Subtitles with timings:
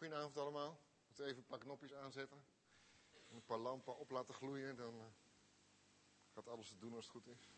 [0.00, 0.78] Goedenavond allemaal.
[1.08, 2.36] Moet even een paar knopjes aanzetten.
[3.28, 4.76] En een paar lampen op laten gloeien.
[4.76, 5.02] Dan uh,
[6.34, 7.48] gaat alles het doen als het goed is.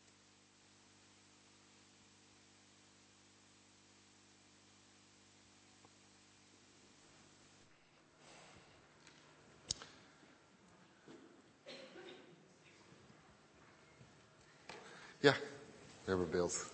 [15.18, 16.66] Ja, we hebben beeld.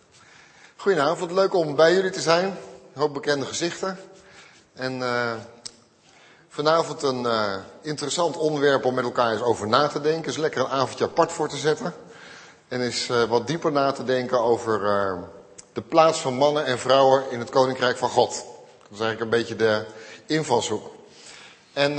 [0.76, 2.44] Goedenavond, leuk om bij jullie te zijn.
[2.44, 2.56] Een
[3.00, 3.98] hoop bekende gezichten.
[4.72, 5.44] En uh,
[6.64, 10.30] vanavond een uh, interessant onderwerp om met elkaar eens over na te denken.
[10.30, 11.94] Is lekker een avondje apart voor te zetten.
[12.68, 14.80] En is uh, wat dieper na te denken over
[15.72, 18.30] de plaats van mannen en vrouwen in het Koninkrijk van God.
[18.30, 19.84] Dat is eigenlijk een beetje de
[20.26, 20.90] invalshoek.
[21.72, 21.94] En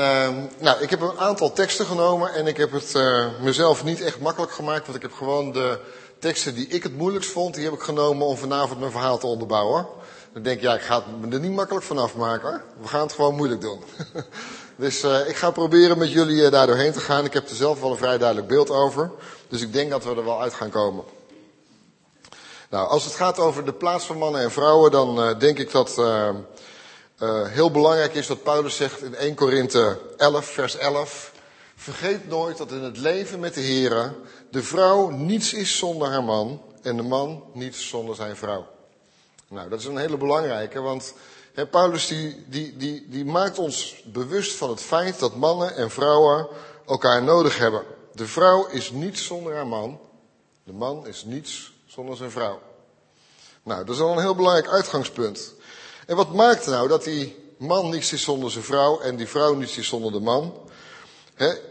[0.58, 2.96] nou, ik heb een aantal teksten genomen en ik heb het
[3.42, 4.86] mezelf niet echt makkelijk gemaakt.
[4.86, 5.80] Want ik heb gewoon de
[6.20, 9.28] teksten die ik het moeilijkst vond, die heb ik genomen om vanavond mijn verhaal te
[9.28, 9.88] onderbouwen.
[10.34, 12.62] Dan denk ik, ja, ik ga het me er niet makkelijk vanaf maken.
[12.82, 13.84] We gaan het gewoon moeilijk doen.
[14.80, 17.26] dus uh, ik ga proberen met jullie uh, daar doorheen te gaan.
[17.26, 19.12] Ik heb er zelf wel een vrij duidelijk beeld over.
[19.48, 21.04] Dus ik denk dat we er wel uit gaan komen.
[22.70, 25.72] Nou, als het gaat over de plaats van mannen en vrouwen, dan uh, denk ik
[25.72, 26.02] dat
[27.50, 31.32] heel belangrijk is wat Paulus zegt in 1 Korinthe 11, vers 11.
[31.76, 34.12] Vergeet nooit dat in het leven met de Here
[34.52, 38.68] de vrouw niets is zonder haar man en de man niets zonder zijn vrouw.
[39.48, 41.14] Nou, dat is een hele belangrijke, want
[41.68, 46.48] Paulus die, die, die, maakt ons bewust van het feit dat mannen en vrouwen
[46.88, 47.84] elkaar nodig hebben.
[48.14, 50.00] De vrouw is niets zonder haar man,
[50.64, 52.62] de man is niets zonder zijn vrouw.
[53.64, 55.54] Nou, dat is al een heel belangrijk uitgangspunt.
[56.06, 59.54] En wat maakt nou dat die man niets is zonder zijn vrouw en die vrouw
[59.54, 60.54] niets is zonder de man?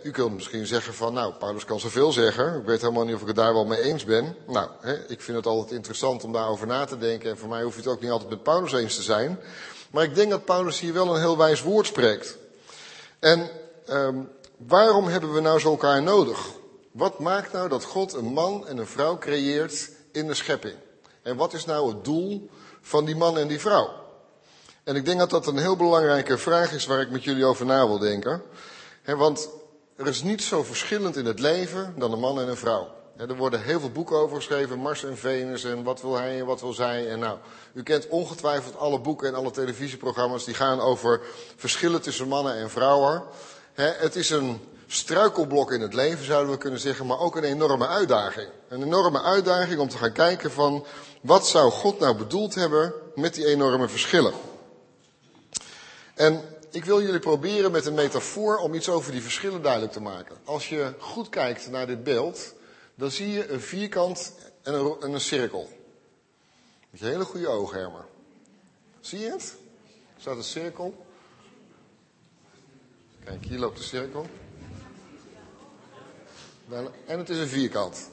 [0.03, 2.61] U kunt misschien zeggen van, nou, Paulus kan zoveel zeggen.
[2.61, 4.37] Ik weet helemaal niet of ik het daar wel mee eens ben.
[4.47, 4.69] Nou,
[5.09, 7.31] ik vind het altijd interessant om daarover na te denken.
[7.31, 9.41] En voor mij hoef je het ook niet altijd met Paulus eens te zijn.
[9.91, 12.37] Maar ik denk dat Paulus hier wel een heel wijs woord spreekt.
[13.19, 13.51] En
[13.91, 16.39] um, waarom hebben we nou zo elkaar nodig?
[16.93, 20.75] Wat maakt nou dat God een man en een vrouw creëert in de schepping?
[21.23, 22.51] En wat is nou het doel
[22.81, 23.91] van die man en die vrouw?
[24.85, 27.67] En ik denk dat dat een heel belangrijke vraag is waar ik met jullie over
[27.67, 28.43] na wil denken.
[29.05, 29.49] Want
[29.97, 32.89] er is niet zo verschillend in het leven dan een man en een vrouw.
[33.19, 36.47] Er worden heel veel boeken over geschreven, Mars en Venus en wat wil hij en
[36.47, 37.11] wat wil zij.
[37.11, 37.39] En nou,
[37.73, 41.21] u kent ongetwijfeld alle boeken en alle televisieprogramma's die gaan over
[41.57, 43.23] verschillen tussen mannen en vrouwen.
[43.75, 47.87] Het is een struikelblok in het leven, zouden we kunnen zeggen, maar ook een enorme
[47.87, 48.49] uitdaging.
[48.69, 50.87] Een enorme uitdaging om te gaan kijken van,
[51.21, 54.33] wat zou God nou bedoeld hebben met die enorme verschillen?
[56.15, 60.01] En ik wil jullie proberen met een metafoor om iets over die verschillen duidelijk te
[60.01, 60.37] maken.
[60.45, 62.57] Als je goed kijkt naar dit beeld,
[62.99, 64.33] dan zie je een vierkant
[64.63, 65.69] en een, en een cirkel.
[66.91, 68.05] Met je hele goede ogen, Herman.
[69.01, 69.57] Zie je het?
[70.15, 71.07] Er staat een cirkel.
[73.25, 74.27] Kijk, hier loopt de cirkel.
[77.07, 78.09] En het is een vierkant.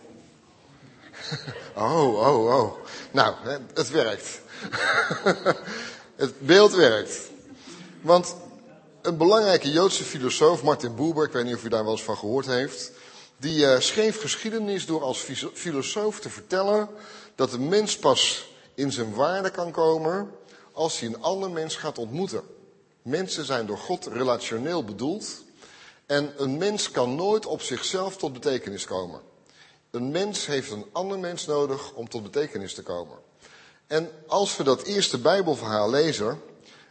[1.76, 2.74] Oh, oh, oh.
[3.12, 3.36] Nou,
[3.74, 4.42] het werkt.
[6.16, 7.30] Het beeld werkt.
[8.02, 8.36] Want
[9.02, 12.18] een belangrijke Joodse filosoof, Martin Buber, ik weet niet of u daar wel eens van
[12.18, 12.92] gehoord heeft,
[13.38, 16.90] die uh, schreef geschiedenis door als filosoof te vertellen
[17.36, 20.32] dat een mens pas in zijn waarde kan komen
[20.72, 22.44] als hij een ander mens gaat ontmoeten.
[23.02, 25.44] Mensen zijn door God relationeel bedoeld
[26.06, 29.22] en een mens kan nooit op zichzelf tot betekenis komen.
[29.92, 33.18] Een mens heeft een ander mens nodig om tot betekenis te komen.
[33.88, 36.42] En als we dat eerste Bijbelverhaal lezen,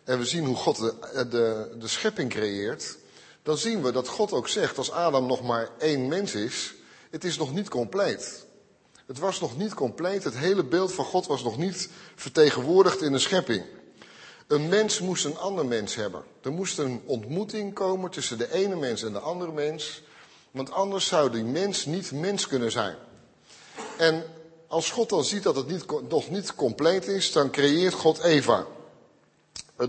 [0.04, 0.94] en we zien hoe God de,
[1.28, 2.96] de, de schepping creëert,
[3.44, 6.74] dan zien we dat God ook zegt, als Adam nog maar één mens is,
[7.10, 8.46] het is nog niet compleet.
[9.06, 13.12] Het was nog niet compleet, het hele beeld van God was nog niet vertegenwoordigd in
[13.12, 13.64] de schepping.
[14.46, 16.22] Een mens moest een ander mens hebben.
[16.42, 20.02] Er moest een ontmoeting komen tussen de ene mens en de andere mens,
[20.50, 22.96] want anders zou die mens niet mens kunnen zijn.
[23.98, 24.24] En
[24.66, 28.66] als God dan ziet dat het niet, nog niet compleet is, dan creëert God Eva.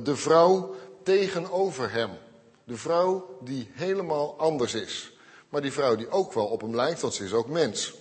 [0.02, 2.10] De vrouw tegenover hem.
[2.66, 5.12] De vrouw die helemaal anders is.
[5.50, 7.94] Maar die vrouw die ook wel op hem lijkt, want ze is ook mens.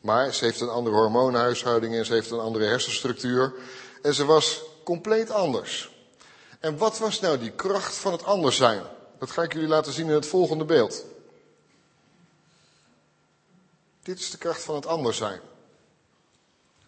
[0.00, 3.54] Maar ze heeft een andere hormoonhuishouding en ze heeft een andere hersenstructuur.
[4.02, 5.90] En ze was compleet anders.
[6.60, 8.82] En wat was nou die kracht van het anders zijn?
[9.18, 11.04] Dat ga ik jullie laten zien in het volgende beeld.
[14.02, 15.40] Dit is de kracht van het anders zijn.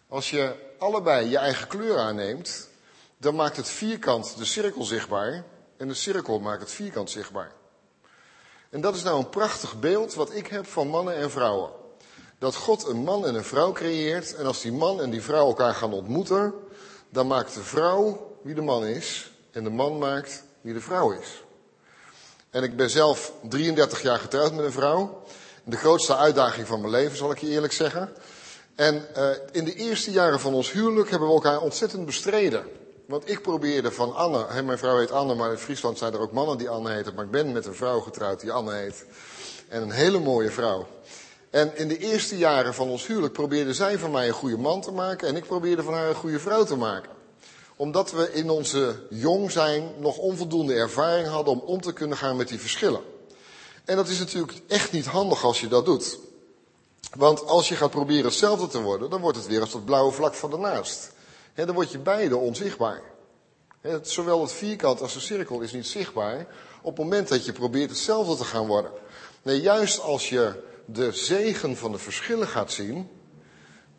[0.07, 2.69] Als je allebei je eigen kleur aanneemt,
[3.17, 5.45] dan maakt het vierkant de cirkel zichtbaar
[5.77, 7.51] en de cirkel maakt het vierkant zichtbaar.
[8.69, 11.69] En dat is nou een prachtig beeld wat ik heb van mannen en vrouwen.
[12.39, 15.47] Dat God een man en een vrouw creëert en als die man en die vrouw
[15.47, 16.53] elkaar gaan ontmoeten,
[17.09, 21.11] dan maakt de vrouw wie de man is en de man maakt wie de vrouw
[21.11, 21.43] is.
[22.49, 25.23] En ik ben zelf 33 jaar getrouwd met een vrouw.
[25.63, 28.13] De grootste uitdaging van mijn leven, zal ik je eerlijk zeggen.
[28.75, 32.65] En uh, in de eerste jaren van ons huwelijk hebben we elkaar ontzettend bestreden.
[33.07, 36.19] Want ik probeerde van Anne, hè, mijn vrouw heet Anne, maar in Friesland zijn er
[36.19, 37.13] ook mannen die Anne heten.
[37.13, 39.05] Maar ik ben met een vrouw getrouwd die Anne heet.
[39.67, 40.87] En een hele mooie vrouw.
[41.49, 44.81] En in de eerste jaren van ons huwelijk probeerde zij van mij een goede man
[44.81, 45.27] te maken.
[45.27, 47.11] En ik probeerde van haar een goede vrouw te maken.
[47.75, 52.35] Omdat we in onze jong zijn nog onvoldoende ervaring hadden om om te kunnen gaan
[52.35, 53.01] met die verschillen.
[53.85, 56.17] En dat is natuurlijk echt niet handig als je dat doet.
[57.15, 60.11] Want als je gaat proberen hetzelfde te worden, dan wordt het weer als dat blauwe
[60.11, 61.13] vlak van daarnaast.
[61.55, 63.01] He, dan word je beide onzichtbaar.
[63.81, 66.47] He, zowel het vierkant als de cirkel is niet zichtbaar
[66.81, 68.91] op het moment dat je probeert hetzelfde te gaan worden.
[69.41, 73.09] Nee, juist als je de zegen van de verschillen gaat zien,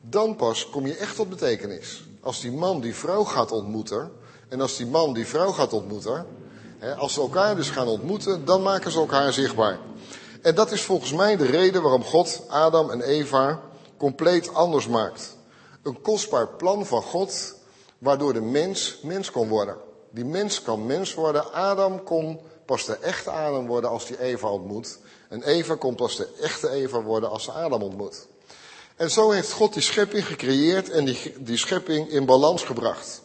[0.00, 2.04] dan pas kom je echt tot betekenis.
[2.20, 4.12] Als die man die vrouw gaat ontmoeten,
[4.48, 6.26] en als die man die vrouw gaat ontmoeten,
[6.96, 9.78] als ze elkaar dus gaan ontmoeten, dan maken ze elkaar zichtbaar.
[10.42, 13.60] En dat is volgens mij de reden waarom God Adam en Eva
[13.96, 15.35] compleet anders maakt.
[15.86, 17.54] Een kostbaar plan van God,
[17.98, 19.76] waardoor de mens mens kon worden.
[20.10, 21.52] Die mens kan mens worden.
[21.52, 24.98] Adam kon pas de echte Adam worden als die Eva ontmoet.
[25.28, 28.26] En Eva kon pas de echte Eva worden als ze Adam ontmoet.
[28.96, 33.22] En zo heeft God die schepping gecreëerd en die, die schepping in balans gebracht.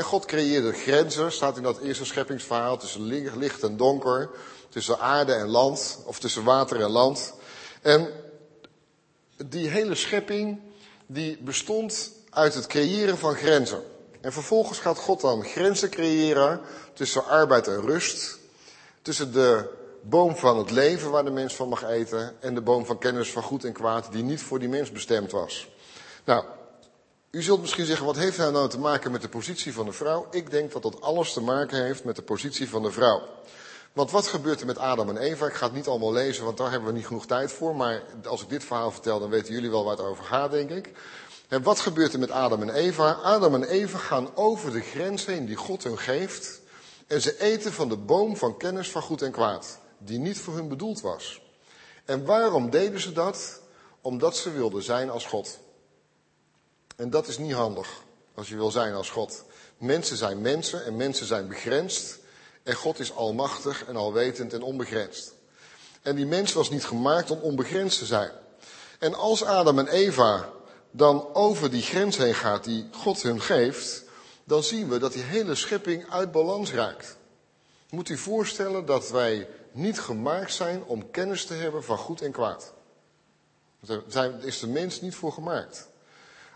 [0.00, 3.02] God creëerde grenzen, staat in dat eerste scheppingsverhaal, tussen
[3.36, 4.30] licht en donker,
[4.68, 7.34] tussen aarde en land, of tussen water en land.
[7.82, 8.08] En
[9.36, 10.60] die hele schepping,
[11.12, 13.82] die bestond uit het creëren van grenzen.
[14.20, 16.60] En vervolgens gaat God dan grenzen creëren
[16.94, 18.38] tussen arbeid en rust,
[19.02, 19.68] tussen de
[20.02, 23.30] boom van het leven waar de mens van mag eten en de boom van kennis
[23.30, 25.68] van goed en kwaad die niet voor die mens bestemd was.
[26.24, 26.44] Nou,
[27.30, 29.92] u zult misschien zeggen, wat heeft dat nou te maken met de positie van de
[29.92, 30.26] vrouw?
[30.30, 33.22] Ik denk dat dat alles te maken heeft met de positie van de vrouw.
[33.92, 35.46] Want wat gebeurt er met Adam en Eva?
[35.46, 37.76] Ik ga het niet allemaal lezen, want daar hebben we niet genoeg tijd voor.
[37.76, 40.70] Maar als ik dit verhaal vertel, dan weten jullie wel waar het over gaat, denk
[40.70, 40.92] ik.
[41.48, 43.12] En wat gebeurt er met Adam en Eva?
[43.12, 46.60] Adam en Eva gaan over de grens heen die God hun geeft.
[47.06, 50.54] En ze eten van de boom van kennis van goed en kwaad, die niet voor
[50.54, 51.42] hun bedoeld was.
[52.04, 53.60] En waarom deden ze dat?
[54.00, 55.58] Omdat ze wilden zijn als God.
[56.96, 57.88] En dat is niet handig
[58.34, 59.44] als je wil zijn als God.
[59.76, 62.18] Mensen zijn mensen en mensen zijn begrensd.
[62.62, 65.34] En God is almachtig en alwetend en onbegrensd.
[66.02, 68.30] En die mens was niet gemaakt om onbegrensd te zijn.
[68.98, 70.48] En als Adam en Eva
[70.90, 74.04] dan over die grens heen gaat die God hun geeft,
[74.44, 77.16] dan zien we dat die hele schepping uit balans raakt.
[77.90, 82.32] Moet u voorstellen dat wij niet gemaakt zijn om kennis te hebben van goed en
[82.32, 82.72] kwaad.
[84.06, 85.88] Daar is de mens niet voor gemaakt.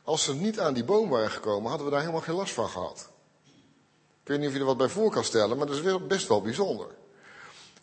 [0.04, 2.68] Als ze niet aan die boom waren gekomen, hadden we daar helemaal geen last van
[2.68, 3.08] gehad.
[4.26, 6.28] Ik weet niet of je er wat bij voor kan stellen, maar dat is best
[6.28, 6.87] wel bijzonder.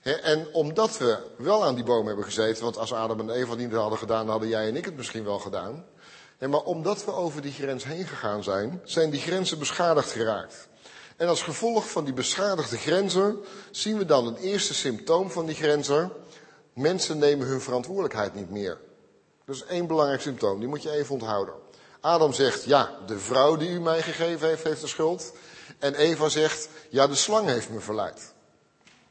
[0.01, 3.73] en omdat we wel aan die boom hebben gezeten, want als Adam en Eva niet
[3.73, 5.85] hadden gedaan, hadden jij en ik het misschien wel gedaan.
[6.39, 10.67] maar omdat we over die grens heen gegaan zijn, zijn die grenzen beschadigd geraakt.
[11.17, 13.37] En als gevolg van die beschadigde grenzen
[13.71, 16.11] zien we dan een eerste symptoom van die grenzen.
[16.73, 18.77] Mensen nemen hun verantwoordelijkheid niet meer.
[19.45, 21.53] Dat is één belangrijk symptoom, die moet je even onthouden.
[21.99, 25.33] Adam zegt, ja, de vrouw die u mij gegeven heeft, heeft de schuld.
[25.83, 28.33] En Eva zegt, ja, de slang heeft me verleid.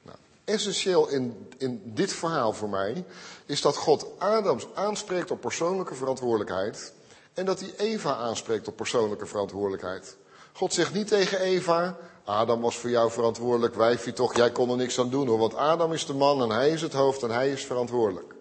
[0.02, 3.05] Nou, essentieel in, in dit verhaal voor mij
[3.47, 6.93] is dat God Adams aanspreekt op persoonlijke verantwoordelijkheid
[7.35, 10.17] en dat hij Eva aanspreekt op persoonlijke verantwoordelijkheid.
[10.52, 14.76] God zegt niet tegen Eva, Adam was voor jou verantwoordelijk, wijfje toch, jij kon er
[14.76, 17.31] niks aan doen hoor, want Adam is de man en hij is het hoofd en
[17.31, 18.35] hij is verantwoordelijk.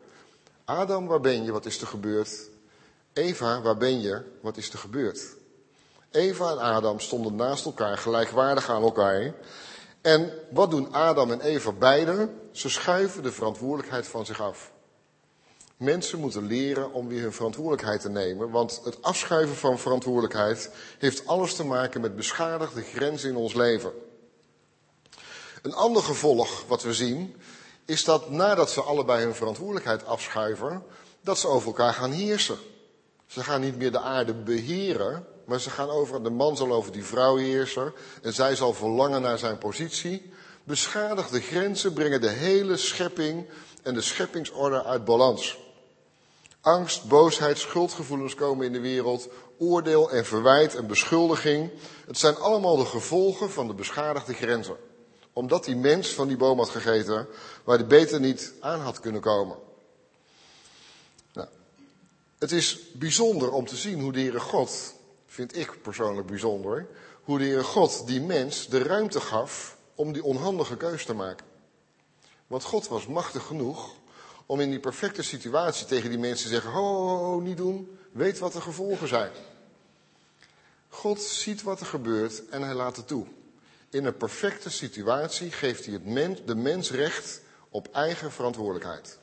[0.65, 1.51] Adam, waar ben je?
[1.51, 2.50] Wat is er gebeurd?
[3.13, 4.21] Eva, waar ben je?
[4.41, 5.39] Wat is er gebeurd?
[6.11, 9.33] Eva en Adam stonden naast elkaar, gelijkwaardig aan elkaar.
[10.01, 12.39] En wat doen Adam en Eva beiden?
[12.51, 14.71] Ze schuiven de verantwoordelijkheid van zich af.
[15.77, 21.27] Mensen moeten leren om weer hun verantwoordelijkheid te nemen, want het afschuiven van verantwoordelijkheid heeft
[21.27, 23.91] alles te maken met beschadigde grenzen in ons leven.
[25.61, 27.35] Een ander gevolg wat we zien,
[27.85, 30.83] is dat nadat ze allebei hun verantwoordelijkheid afschuiven,
[31.21, 32.57] dat ze over elkaar gaan heersen.
[33.25, 36.91] Ze gaan niet meer de aarde beheren, maar ze gaan over, de man zal over
[36.91, 40.31] die vrouw heersen en zij zal verlangen naar zijn positie.
[40.63, 43.45] Beschadigde grenzen brengen de hele schepping
[43.83, 45.57] en de scheppingsorde uit balans.
[46.62, 51.71] Angst, boosheid, schuldgevoelens komen in de wereld, oordeel en verwijt en beschuldiging.
[52.05, 54.75] Het zijn allemaal de gevolgen van de beschadigde grenzen.
[55.33, 57.27] Omdat die mens van die boom had gegeten
[57.63, 59.57] waar hij beter niet aan had kunnen komen.
[61.33, 61.48] Nou,
[62.39, 64.93] het is bijzonder om te zien hoe de Heere God
[65.31, 66.88] vind ik persoonlijk bijzonder,
[67.23, 71.45] hoe de Heer God die mens de ruimte gaf om die onhandige keus te maken.
[72.47, 73.95] Want God was machtig genoeg
[74.45, 78.53] om in die perfecte situatie tegen die mensen te zeggen: ho, niet doen, weet wat
[78.53, 79.31] de gevolgen zijn.
[80.88, 83.25] God ziet wat er gebeurt en hij laat het toe.
[83.89, 89.19] In een perfecte situatie geeft hij het mens, de mens recht op eigen verantwoordelijkheid.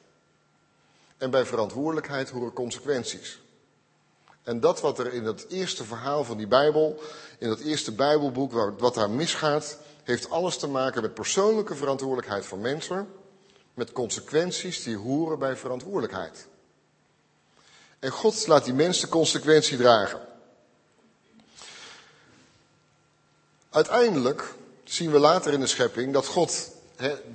[1.16, 3.40] En bij verantwoordelijkheid horen consequenties.
[4.48, 7.00] En dat wat er in het eerste verhaal van die Bijbel,
[7.38, 12.60] in dat eerste Bijbelboek, wat daar misgaat, heeft alles te maken met persoonlijke verantwoordelijkheid van
[12.60, 13.08] mensen,
[13.74, 16.46] met consequenties die horen bij verantwoordelijkheid.
[17.98, 20.20] En God laat die mensen consequentie dragen.
[23.70, 26.70] Uiteindelijk zien we later in de schepping dat God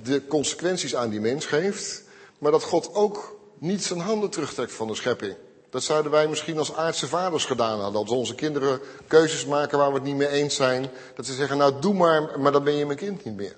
[0.02, 2.02] de consequenties aan die mens geeft,
[2.38, 5.36] maar dat God ook niet zijn handen terugtrekt van de schepping.
[5.74, 8.00] Dat zouden wij misschien als aardse vaders gedaan hadden.
[8.00, 10.90] Als onze kinderen keuzes maken waar we het niet mee eens zijn.
[11.14, 13.56] Dat ze zeggen, nou doe maar, maar dan ben je mijn kind niet meer.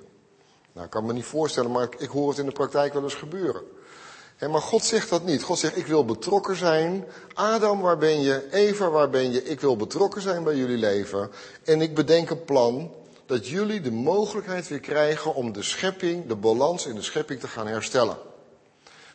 [0.73, 3.15] Nou, ik kan me niet voorstellen, maar ik hoor het in de praktijk wel eens
[3.15, 3.63] gebeuren.
[4.41, 5.43] maar God zegt dat niet.
[5.43, 7.05] God zegt, ik wil betrokken zijn.
[7.35, 8.53] Adam, waar ben je?
[8.53, 9.43] Eva, waar ben je?
[9.43, 11.31] Ik wil betrokken zijn bij jullie leven.
[11.65, 12.91] En ik bedenk een plan
[13.27, 17.49] dat jullie de mogelijkheid weer krijgen om de schepping, de balans in de schepping te
[17.49, 18.17] gaan herstellen.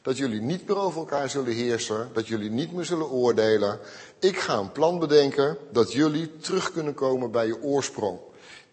[0.01, 3.79] Dat jullie niet meer over elkaar zullen heersen, dat jullie niet meer zullen oordelen.
[4.19, 8.19] Ik ga een plan bedenken dat jullie terug kunnen komen bij je oorsprong.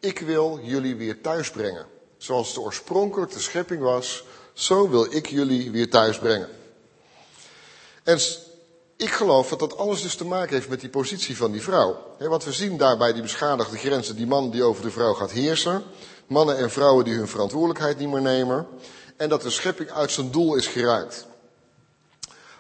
[0.01, 1.87] Ik wil jullie weer thuis brengen.
[2.17, 6.49] Zoals de oorspronkelijk de schepping was, zo wil ik jullie weer thuis brengen.
[8.03, 8.19] En
[8.97, 11.97] ik geloof dat dat alles dus te maken heeft met die positie van die vrouw.
[12.19, 15.83] Want we zien daarbij die beschadigde grenzen, die man die over de vrouw gaat heersen.
[16.27, 18.67] Mannen en vrouwen die hun verantwoordelijkheid niet meer nemen.
[19.19, 21.27] En dat de schepping uit zijn doel is geraakt.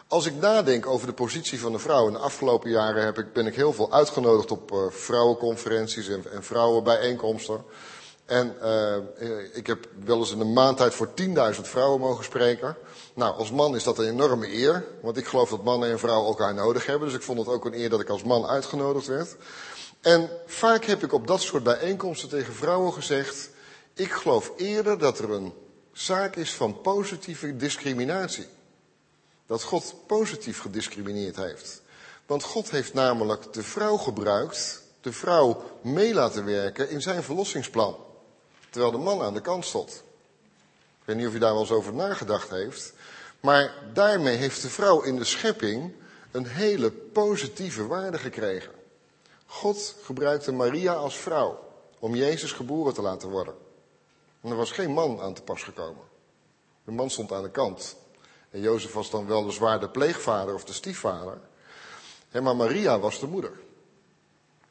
[0.06, 3.32] Als ik nadenk over de positie van de vrouw, in de afgelopen jaren heb ik,
[3.32, 7.64] ben ik heel veel uitgenodigd op uh, vrouwenconferenties en, en vrouwenbijeenkomsten.
[8.24, 8.96] En uh,
[9.52, 11.08] ik heb wel eens in een maand tijd voor
[11.54, 12.76] 10.000 vrouwen mogen spreken.
[13.14, 16.28] Nou, als man is dat een enorme eer, want ik geloof dat mannen en vrouwen
[16.28, 17.08] elkaar nodig hebben.
[17.08, 19.36] Dus ik vond het ook een eer dat ik als man uitgenodigd werd.
[20.00, 23.50] En vaak heb ik op dat soort bijeenkomsten tegen vrouwen gezegd,
[23.94, 25.52] ik geloof eerder dat er een
[25.98, 28.46] zaak is van positieve discriminatie.
[29.46, 31.82] Dat God positief gediscrimineerd heeft.
[32.26, 37.96] Want God heeft namelijk de vrouw gebruikt, de vrouw mee laten werken in zijn verlossingsplan.
[38.70, 40.02] Terwijl de man aan de kant stond.
[41.00, 42.92] Ik weet niet of u daar wel eens over nagedacht heeft.
[43.40, 45.92] Maar daarmee heeft de vrouw in de schepping
[46.30, 48.72] een hele positieve waarde gekregen.
[49.46, 51.64] God gebruikte Maria als vrouw
[51.98, 53.54] om Jezus geboren te laten worden.
[54.48, 56.02] En er was geen man aan te pas gekomen.
[56.84, 57.96] De man stond aan de kant.
[58.50, 59.44] En Jozef was dan wel
[59.78, 61.38] de pleegvader of de stiefvader.
[62.42, 63.52] Maar Maria was de moeder.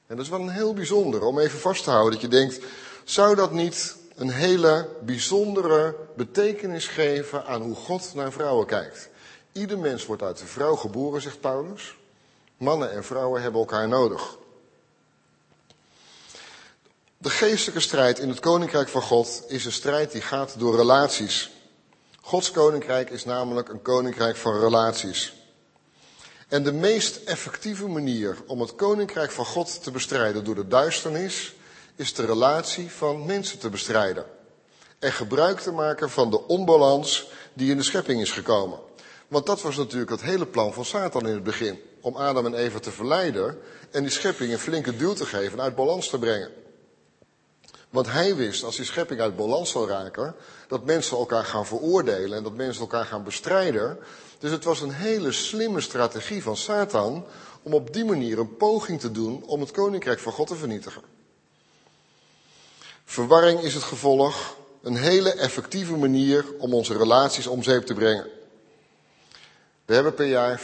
[0.07, 2.59] En dat is wel een heel bijzonder om even vast te houden dat je denkt,
[3.03, 9.09] zou dat niet een hele bijzondere betekenis geven aan hoe God naar vrouwen kijkt?
[9.51, 11.97] Ieder mens wordt uit de vrouw geboren, zegt Paulus.
[12.57, 14.37] Mannen en vrouwen hebben elkaar nodig.
[17.19, 21.51] De geestelijke strijd in het koninkrijk van God is een strijd die gaat door relaties.
[22.21, 25.33] Gods koninkrijk is namelijk een koninkrijk van relaties.
[26.47, 31.55] En de meest effectieve manier om het koninkrijk van God te bestrijden door de duisternis
[31.95, 34.25] is de relatie van mensen te bestrijden.
[34.99, 38.79] En gebruik te maken van de onbalans die in de schepping is gekomen.
[39.27, 41.79] Want dat was natuurlijk het hele plan van Satan in het begin.
[42.01, 43.57] Om Adam en Eva te verleiden
[43.91, 46.65] en die schepping een flinke duw te geven en uit balans te brengen.
[47.89, 50.35] Want hij wist, als die schepping uit balans zal raken,
[50.67, 53.99] dat mensen elkaar gaan veroordelen en dat mensen elkaar gaan bestrijden.
[54.39, 57.25] Dus het was een hele slimme strategie van Satan
[57.61, 61.01] om op die manier een poging te doen om het koninkrijk van God te vernietigen.
[63.05, 68.27] Verwarring is het gevolg, een hele effectieve manier om onze relaties om zeep te brengen.
[69.85, 70.61] We hebben per jaar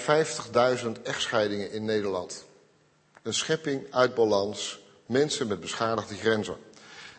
[0.85, 2.45] 50.000 echtscheidingen in Nederland.
[3.21, 6.57] Een schepping uit balans, mensen met beschadigde grenzen.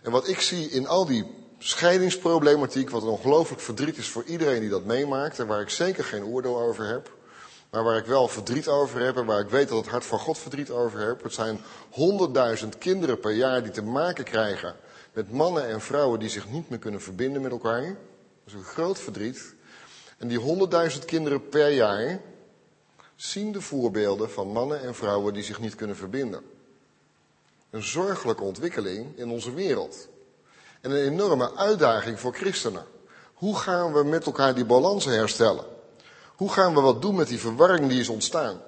[0.05, 1.25] En wat ik zie in al die
[1.59, 6.05] scheidingsproblematiek, wat een ongelooflijk verdriet is voor iedereen die dat meemaakt, en waar ik zeker
[6.05, 7.11] geen oordeel over heb,
[7.71, 10.19] maar waar ik wel verdriet over heb en waar ik weet dat het hart van
[10.19, 11.23] God verdriet over heb.
[11.23, 14.75] Het zijn honderdduizend kinderen per jaar die te maken krijgen
[15.13, 17.85] met mannen en vrouwen die zich niet meer kunnen verbinden met elkaar.
[17.85, 17.97] Dat
[18.45, 19.55] is een groot verdriet.
[20.19, 22.21] En die honderdduizend kinderen per jaar
[23.17, 26.43] zien de voorbeelden van mannen en vrouwen die zich niet kunnen verbinden.
[27.75, 30.09] Een zorgelijke ontwikkeling in onze wereld.
[30.81, 32.85] En een enorme uitdaging voor christenen.
[33.35, 35.65] Hoe gaan we met elkaar die balans herstellen?
[36.35, 38.61] Hoe gaan we wat doen met die verwarring die is ontstaan?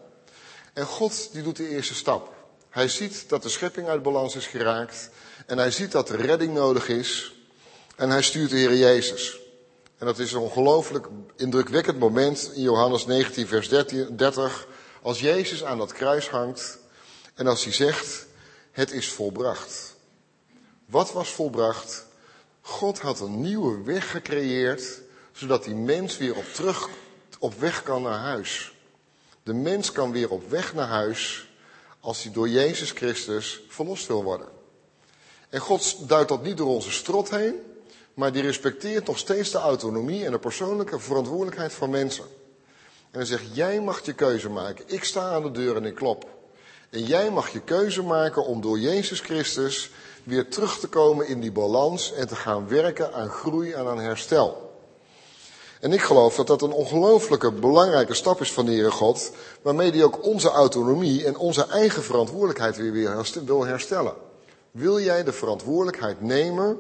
[0.73, 2.35] En God die doet de eerste stap.
[2.71, 5.11] Hij ziet dat de schepping uit balans is geraakt.
[5.47, 7.35] En hij ziet dat er redding nodig is.
[7.97, 9.39] En hij stuurt de Heer Jezus.
[9.99, 14.67] En dat is een ongelooflijk indrukwekkend moment in Johannes 19, vers 30,
[15.03, 16.79] als Jezus aan dat kruis hangt
[17.35, 18.26] en als hij zegt,
[18.77, 19.95] het is volbracht.
[20.87, 22.07] Wat was volbracht?
[22.61, 25.01] God had een nieuwe weg gecreëerd,
[25.33, 26.89] zodat die mens weer op terug
[27.39, 28.75] op weg kan naar huis.
[29.43, 31.49] De mens kan weer op weg naar huis
[32.01, 34.49] als hij door Jezus Christus verlost wil worden.
[35.49, 37.55] En God duidt dat niet door onze strot heen,
[38.15, 42.25] maar die respecteert nog steeds de autonomie en de persoonlijke verantwoordelijkheid van mensen.
[43.11, 44.85] En hij zegt, jij mag je keuze maken.
[44.89, 46.36] Ik sta aan de deur en ik klop.
[46.97, 49.91] En jij mag je keuze maken om door Jezus Christus
[50.25, 53.99] weer terug te komen in die balans en te gaan werken aan groei en aan
[53.99, 54.71] herstel.
[55.81, 59.31] En ik geloof dat dat een ongelooflijke belangrijke stap is van de Heere God,
[59.63, 64.15] waarmee hij ook onze autonomie en onze eigen verantwoordelijkheid weer, weer wil herstellen.
[64.71, 66.79] Wil jij de verantwoordelijkheid nemen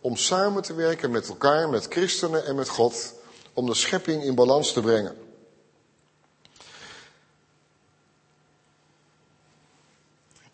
[0.00, 3.14] om samen te werken met elkaar, met christenen en met God,
[3.52, 5.23] om de schepping in balans te brengen?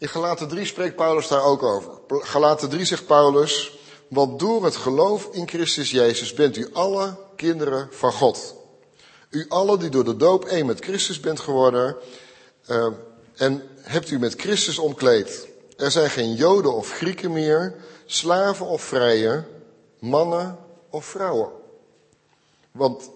[0.01, 1.93] In Galaten 3 spreekt Paulus daar ook over.
[2.09, 3.79] Galaten 3 zegt Paulus,
[4.09, 8.55] want door het geloof in Christus Jezus bent u alle kinderen van God.
[9.31, 11.97] U allen die door de doop één met Christus bent geworden
[12.71, 12.87] uh,
[13.37, 15.49] en hebt u met Christus omkleed.
[15.77, 17.75] Er zijn geen Joden of Grieken meer,
[18.07, 19.45] slaven of vrije,
[19.99, 20.59] mannen
[20.91, 21.51] of vrouwen.
[22.71, 23.11] Want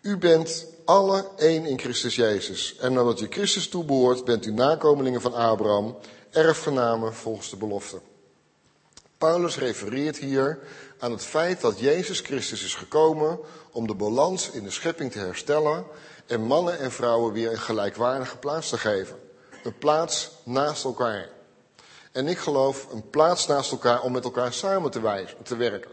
[0.00, 2.76] u bent alle één in Christus Jezus.
[2.76, 5.96] En omdat u Christus toebehoort, bent u nakomelingen van Abraham,
[6.30, 8.00] erfgenamen volgens de belofte.
[9.18, 10.58] Paulus refereert hier
[10.98, 13.38] aan het feit dat Jezus Christus is gekomen
[13.72, 15.84] om de balans in de schepping te herstellen
[16.26, 19.16] en mannen en vrouwen weer een gelijkwaardige plaats te geven.
[19.64, 21.28] Een plaats naast elkaar.
[22.12, 25.90] En ik geloof een plaats naast elkaar om met elkaar samen te, wijzen, te werken.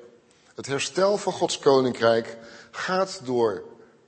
[0.55, 2.37] Het herstel van Gods koninkrijk
[2.71, 3.63] gaat door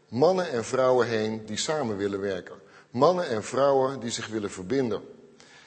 [0.09, 2.55] mannen en vrouwen heen die samen willen werken.
[2.89, 5.01] Mannen en vrouwen die zich willen verbinden.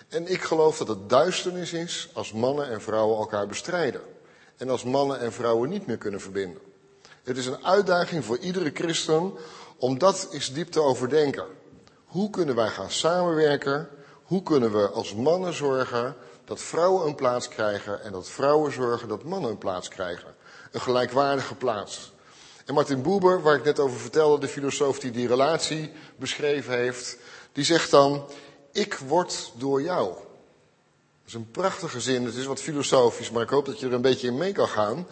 [0.09, 4.01] En ik geloof dat het duisternis is als mannen en vrouwen elkaar bestrijden.
[4.57, 6.63] En als mannen en vrouwen niet meer kunnen verbinden.
[7.23, 9.33] Het is een uitdaging voor iedere christen
[9.77, 11.47] om dat eens diep te overdenken.
[12.05, 13.89] Hoe kunnen wij gaan samenwerken?
[14.23, 19.09] Hoe kunnen we als mannen zorgen dat vrouwen een plaats krijgen en dat vrouwen zorgen
[19.09, 20.35] dat mannen een plaats krijgen?
[20.73, 22.13] Een gelijkwaardige plaats.
[22.69, 27.17] En Martin Buber, waar ik net over vertelde, de filosoof die die relatie beschreven heeft,
[27.53, 28.27] die zegt dan,
[28.73, 30.09] ik word door jou.
[30.09, 33.93] Dat is een prachtige zin, het is wat filosofisch, maar ik hoop dat je er
[33.93, 35.07] een beetje in mee kan gaan.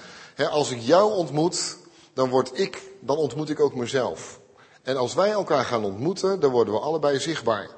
[0.50, 1.76] als ik jou ontmoet,
[2.12, 4.40] dan, word ik, dan ontmoet ik ook mezelf.
[4.82, 7.68] En als wij elkaar gaan ontmoeten, dan worden we allebei zichtbaar.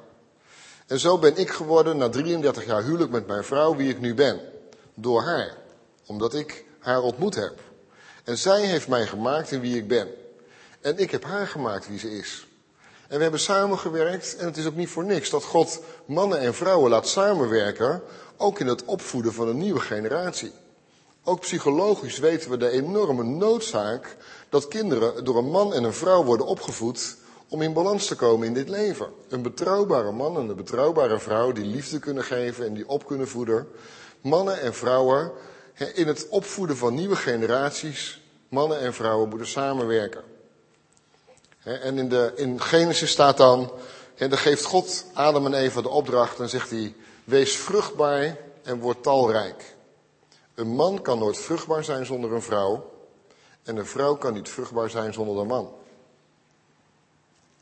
[0.87, 4.13] En zo ben ik geworden, na 33 jaar huwelijk met mijn vrouw, wie ik nu
[4.13, 4.39] ben.
[4.93, 5.57] Door haar.
[6.05, 7.68] Omdat ik haar ontmoet heb.
[8.29, 10.07] En zij heeft mij gemaakt in wie ik ben.
[10.81, 12.47] En ik heb haar gemaakt wie ze is.
[13.07, 16.53] En we hebben samengewerkt, en het is ook niet voor niks dat God mannen en
[16.53, 18.01] vrouwen laat samenwerken,
[18.37, 20.51] ook in het opvoeden van een nieuwe generatie.
[21.23, 24.17] Ook psychologisch weten we de enorme noodzaak
[24.49, 28.47] dat kinderen door een man en een vrouw worden opgevoed om in balans te komen
[28.47, 29.07] in dit leven.
[29.29, 33.27] Een betrouwbare man en een betrouwbare vrouw die liefde kunnen geven en die op kunnen
[33.27, 33.67] voeden.
[34.21, 35.31] Mannen en vrouwen
[35.93, 38.18] in het opvoeden van nieuwe generaties,
[38.49, 40.23] mannen en vrouwen moeten samenwerken.
[41.63, 43.71] En in, de, in Genesis staat dan,
[44.15, 48.79] en dan geeft God Adam en Eva de opdracht en zegt hij, wees vruchtbaar en
[48.79, 49.75] word talrijk.
[50.55, 52.89] Een man kan nooit vruchtbaar zijn zonder een vrouw
[53.63, 55.73] en een vrouw kan niet vruchtbaar zijn zonder een man.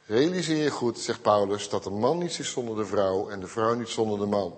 [0.05, 3.47] Realiseer je goed, zegt Paulus, dat de man niets is zonder de vrouw en de
[3.47, 4.55] vrouw niet zonder de man.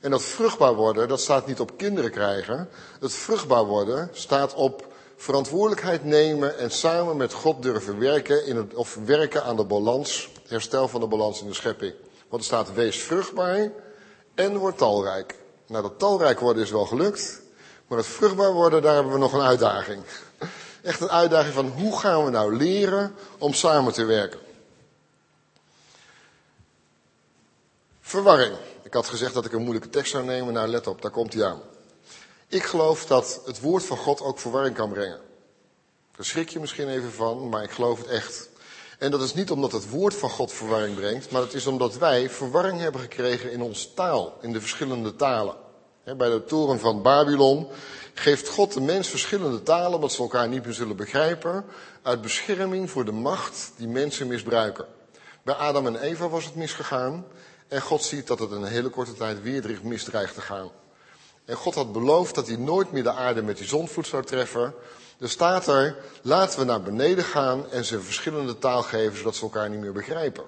[0.00, 2.68] En dat vruchtbaar worden, dat staat niet op kinderen krijgen.
[3.00, 4.89] Het vruchtbaar worden staat op
[5.20, 10.28] verantwoordelijkheid nemen en samen met God durven werken, in het, of werken aan de balans,
[10.46, 11.94] herstel van de balans in de schepping.
[12.28, 13.70] Want er staat, wees vruchtbaar
[14.34, 15.38] en word talrijk.
[15.66, 17.40] Nou, dat talrijk worden is wel gelukt,
[17.86, 20.02] maar het vruchtbaar worden, daar hebben we nog een uitdaging.
[20.82, 24.40] Echt een uitdaging van hoe gaan we nou leren om samen te werken.
[28.00, 28.56] Verwarring.
[28.82, 30.52] Ik had gezegd dat ik een moeilijke tekst zou nemen.
[30.52, 31.60] Nou, let op, daar komt hij aan.
[32.50, 35.20] Ik geloof dat het woord van God ook verwarring kan brengen.
[36.16, 38.48] Daar schrik je misschien even van, maar ik geloof het echt.
[38.98, 41.98] En dat is niet omdat het woord van God verwarring brengt, maar het is omdat
[41.98, 45.54] wij verwarring hebben gekregen in onze taal, in de verschillende talen.
[46.04, 47.68] Bij de toren van Babylon
[48.14, 51.64] geeft God de mens verschillende talen, omdat ze elkaar niet meer zullen begrijpen,
[52.02, 54.86] uit bescherming voor de macht die mensen misbruiken.
[55.42, 57.26] Bij Adam en Eva was het misgegaan
[57.68, 60.70] en God ziet dat het een hele korte tijd weer misdreigt te gaan.
[61.50, 64.74] En God had beloofd dat hij nooit meer de aarde met die zonvloed zou treffen.
[65.18, 69.42] Er staat er, laten we naar beneden gaan en ze verschillende taal geven, zodat ze
[69.42, 70.44] elkaar niet meer begrijpen.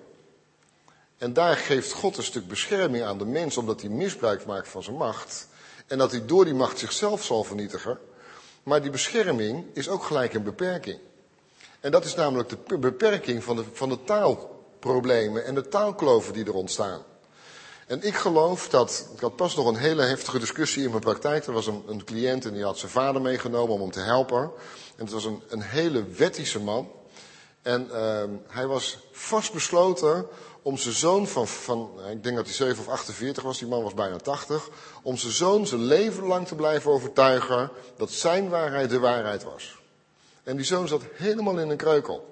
[1.18, 4.82] En daar geeft God een stuk bescherming aan de mens, omdat hij misbruik maakt van
[4.82, 5.48] zijn macht.
[5.86, 7.98] En dat hij door die macht zichzelf zal vernietigen.
[8.62, 10.98] Maar die bescherming is ook gelijk een beperking.
[11.80, 16.44] En dat is namelijk de beperking van de, van de taalproblemen en de taalkloven die
[16.44, 17.02] er ontstaan.
[17.92, 21.46] En ik geloof dat, ik had pas nog een hele heftige discussie in mijn praktijk.
[21.46, 24.42] Er was een, een cliënt en die had zijn vader meegenomen om hem te helpen.
[24.96, 26.90] En het was een, een hele wettische man.
[27.62, 30.26] En uh, hij was vastbesloten
[30.62, 33.82] om zijn zoon van, van, ik denk dat hij 7 of 48 was, die man
[33.82, 34.68] was bijna 80,
[35.02, 39.78] om zijn zoon zijn leven lang te blijven overtuigen dat zijn waarheid de waarheid was.
[40.42, 42.31] En die zoon zat helemaal in een kreukel.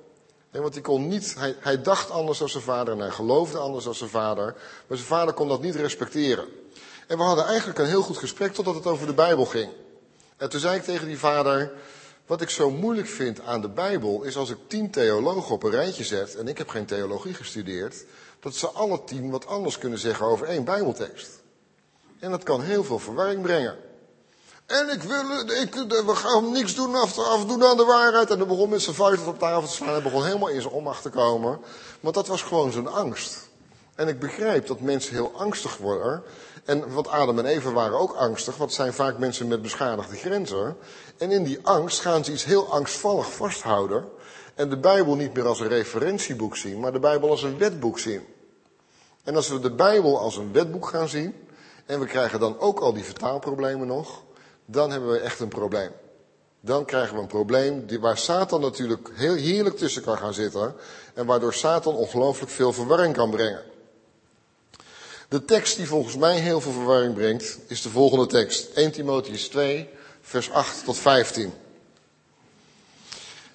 [0.50, 3.84] Want hij, kon niet, hij, hij dacht anders dan zijn vader en hij geloofde anders
[3.84, 4.54] dan zijn vader,
[4.86, 6.44] maar zijn vader kon dat niet respecteren.
[7.06, 9.72] En we hadden eigenlijk een heel goed gesprek totdat het over de Bijbel ging.
[10.36, 11.72] En toen zei ik tegen die vader,
[12.26, 15.70] wat ik zo moeilijk vind aan de Bijbel is als ik tien theologen op een
[15.70, 18.04] rijtje zet, en ik heb geen theologie gestudeerd,
[18.40, 21.42] dat ze alle tien wat anders kunnen zeggen over één Bijbeltekst.
[22.18, 23.76] En dat kan heel veel verwarring brengen.
[24.70, 25.30] En ik wil,
[25.62, 25.74] ik,
[26.06, 28.30] we gaan niks doen af, afdoen aan de waarheid.
[28.30, 29.88] En dan begon met zijn vuist op tafel te slaan.
[29.88, 31.58] Hij begon helemaal in zijn onmacht te komen.
[32.00, 33.48] Want dat was gewoon zijn angst.
[33.94, 36.22] En ik begrijp dat mensen heel angstig worden.
[36.64, 40.76] En want Adam en Eva waren ook angstig, want zijn vaak mensen met beschadigde grenzen.
[41.18, 44.04] En in die angst gaan ze iets heel angstvallig vasthouden.
[44.54, 47.98] En de Bijbel niet meer als een referentieboek zien, maar de Bijbel als een wetboek
[47.98, 48.26] zien.
[49.24, 51.34] En als we de Bijbel als een wetboek gaan zien,
[51.86, 54.22] en we krijgen dan ook al die vertaalproblemen nog,
[54.70, 55.90] dan hebben we echt een probleem.
[56.60, 60.74] Dan krijgen we een probleem waar Satan natuurlijk heel heerlijk tussen kan gaan zitten.
[61.14, 63.62] En waardoor Satan ongelooflijk veel verwarring kan brengen.
[65.28, 68.68] De tekst die volgens mij heel veel verwarring brengt, is de volgende tekst.
[68.74, 69.88] 1 Timotheus 2,
[70.20, 71.52] vers 8 tot 15.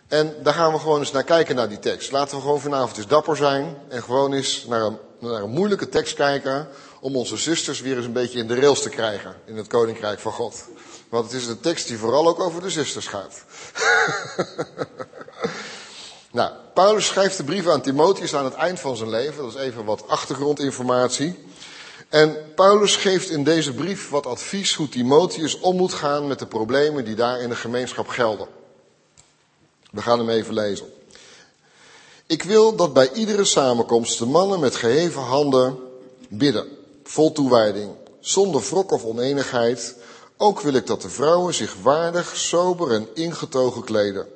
[0.07, 2.11] En daar gaan we gewoon eens naar kijken naar die tekst.
[2.11, 5.89] Laten we gewoon vanavond eens dapper zijn en gewoon eens naar een, naar een moeilijke
[5.89, 6.67] tekst kijken
[6.99, 10.19] om onze zusters weer eens een beetje in de rails te krijgen in het koninkrijk
[10.19, 10.65] van God.
[11.15, 13.43] Want het is een tekst die vooral ook over de zusters gaat.
[16.31, 19.43] nou, Paulus schrijft de brief aan Timotheus aan het eind van zijn leven.
[19.43, 21.45] Dat is even wat achtergrondinformatie.
[22.09, 26.45] En Paulus geeft in deze brief wat advies hoe Timotheus om moet gaan met de
[26.45, 28.47] problemen die daar in de gemeenschap gelden.
[29.91, 30.93] We gaan hem even lezen.
[32.25, 35.77] Ik wil dat bij iedere samenkomst de mannen met geheven handen
[36.29, 36.67] bidden,
[37.03, 39.95] vol toewijding, zonder wrok of oneenigheid.
[40.37, 44.27] Ook wil ik dat de vrouwen zich waardig, sober en ingetogen kleden.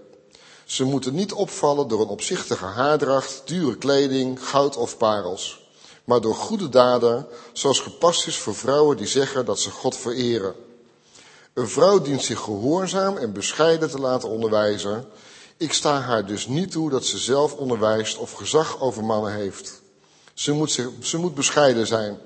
[0.66, 5.68] Ze moeten niet opvallen door een opzichtige haardracht, dure kleding, goud of parels
[6.10, 10.54] maar door goede daden, zoals gepast is voor vrouwen die zeggen dat ze God vereren.
[11.54, 15.06] Een vrouw dient zich gehoorzaam en bescheiden te laten onderwijzen.
[15.58, 19.82] Ik sta haar dus niet toe dat ze zelf onderwijst of gezag over mannen heeft.
[20.34, 22.20] Ze moet, zich, ze moet bescheiden zijn.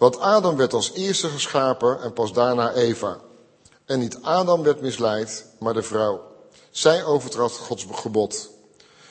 [0.00, 3.16] Want Adam werd als eerste geschapen en pas daarna Eva.
[3.84, 6.22] En niet Adam werd misleid, maar de vrouw.
[6.70, 8.50] Zij overtrad Gods gebod.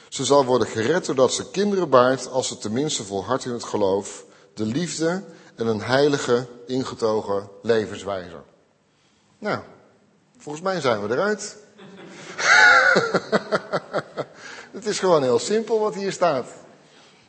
[0.08, 4.26] Ze zal worden gered doordat ze kinderen baart als ze tenminste volhardt in het geloof,
[4.54, 5.24] de liefde
[5.56, 8.42] en een heilige, ingetogen levenswijze.
[9.40, 9.60] Nou,
[10.38, 11.58] volgens mij zijn we eruit.
[14.78, 16.46] het is gewoon heel simpel wat hier staat.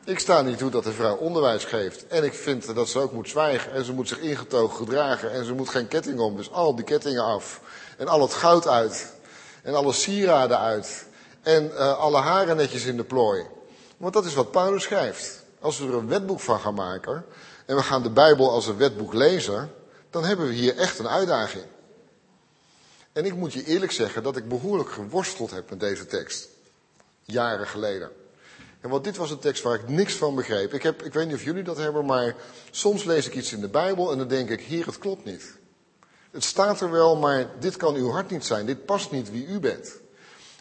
[0.05, 2.07] Ik sta niet toe dat de vrouw onderwijs geeft.
[2.07, 3.73] En ik vind dat ze ook moet zwijgen.
[3.73, 5.33] En ze moet zich ingetogen gedragen.
[5.33, 6.37] En ze moet geen ketting om.
[6.37, 7.61] Dus al die kettingen af.
[7.97, 9.13] En al het goud uit.
[9.63, 11.09] En alle sieraden uit
[11.43, 13.45] en uh, alle haren netjes in de plooi.
[13.97, 15.43] Want dat is wat Paulus schrijft.
[15.61, 17.25] Als we er een wetboek van gaan maken
[17.67, 19.73] en we gaan de Bijbel als een wetboek lezen,
[20.11, 21.65] dan hebben we hier echt een uitdaging.
[23.13, 26.49] En ik moet je eerlijk zeggen dat ik behoorlijk geworsteld heb met deze tekst.
[27.23, 28.20] Jaren geleden.
[28.81, 30.75] En want dit was een tekst waar ik niks van begreep.
[30.75, 32.37] Ik, heb, ik weet niet of jullie dat hebben, maar
[32.71, 35.59] soms lees ik iets in de Bijbel en dan denk ik, hier, het klopt niet.
[36.31, 38.67] Het staat er wel, maar dit kan uw hart niet zijn.
[38.67, 40.01] Dit past niet wie u bent.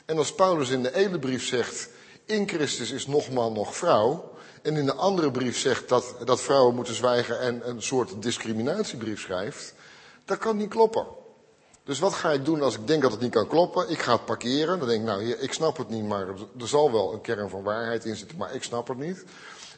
[0.06, 1.90] En als Paulus in de ene brief zegt,
[2.26, 4.32] in Christus is nog man, nog vrouw.
[4.62, 9.22] En in de andere brief zegt dat, dat vrouwen moeten zwijgen en een soort discriminatiebrief
[9.22, 9.74] schrijft.
[10.26, 11.06] Dat kan niet kloppen.
[11.90, 13.90] Dus wat ga ik doen als ik denk dat het niet kan kloppen?
[13.90, 14.80] Ik ga het parkeren.
[14.80, 16.28] Dan denk ik, nou, ik snap het niet, maar
[16.60, 19.24] er zal wel een kern van waarheid in zitten, maar ik snap het niet.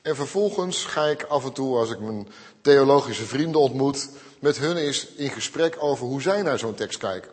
[0.02, 2.28] En vervolgens ga ik af en toe, als ik mijn
[2.62, 7.32] theologische vrienden ontmoet, met hun eens in gesprek over hoe zij naar zo'n tekst kijken.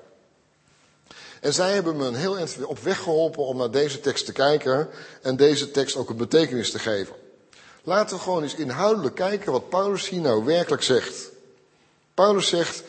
[1.40, 4.32] En zij hebben me een heel eind op weg geholpen om naar deze tekst te
[4.32, 4.88] kijken
[5.22, 7.14] en deze tekst ook een betekenis te geven.
[7.82, 11.30] Laten we gewoon eens inhoudelijk kijken wat Paulus hier nou werkelijk zegt.
[12.14, 12.82] Paulus zegt,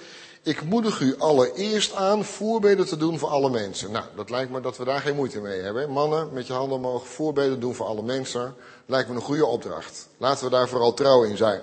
[0.44, 3.92] ik moedig u allereerst aan voorbeden te doen voor alle mensen.
[3.92, 5.90] Nou, dat lijkt me dat we daar geen moeite mee hebben.
[5.90, 8.56] Mannen, met je handen omhoog, voorbeden doen voor alle mensen.
[8.86, 10.08] Lijkt me een goede opdracht.
[10.18, 11.62] Laten we daar vooral trouw in zijn.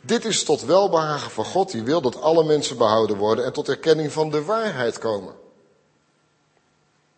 [0.00, 3.68] Dit is tot welbehagen van God, die wil dat alle mensen behouden worden en tot
[3.68, 5.34] erkenning van de waarheid komen.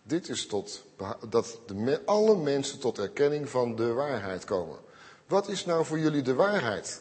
[0.02, 0.82] Dit is tot,
[1.28, 4.78] dat de, alle mensen tot erkenning van de waarheid komen.
[5.26, 7.00] Wat is nou voor jullie de waarheid?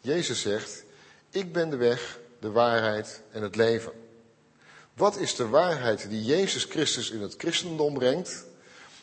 [0.00, 0.84] Jezus zegt,
[1.30, 3.92] ik ben de weg, de waarheid en het leven.
[4.94, 8.44] Wat is de waarheid die Jezus Christus in het christendom brengt?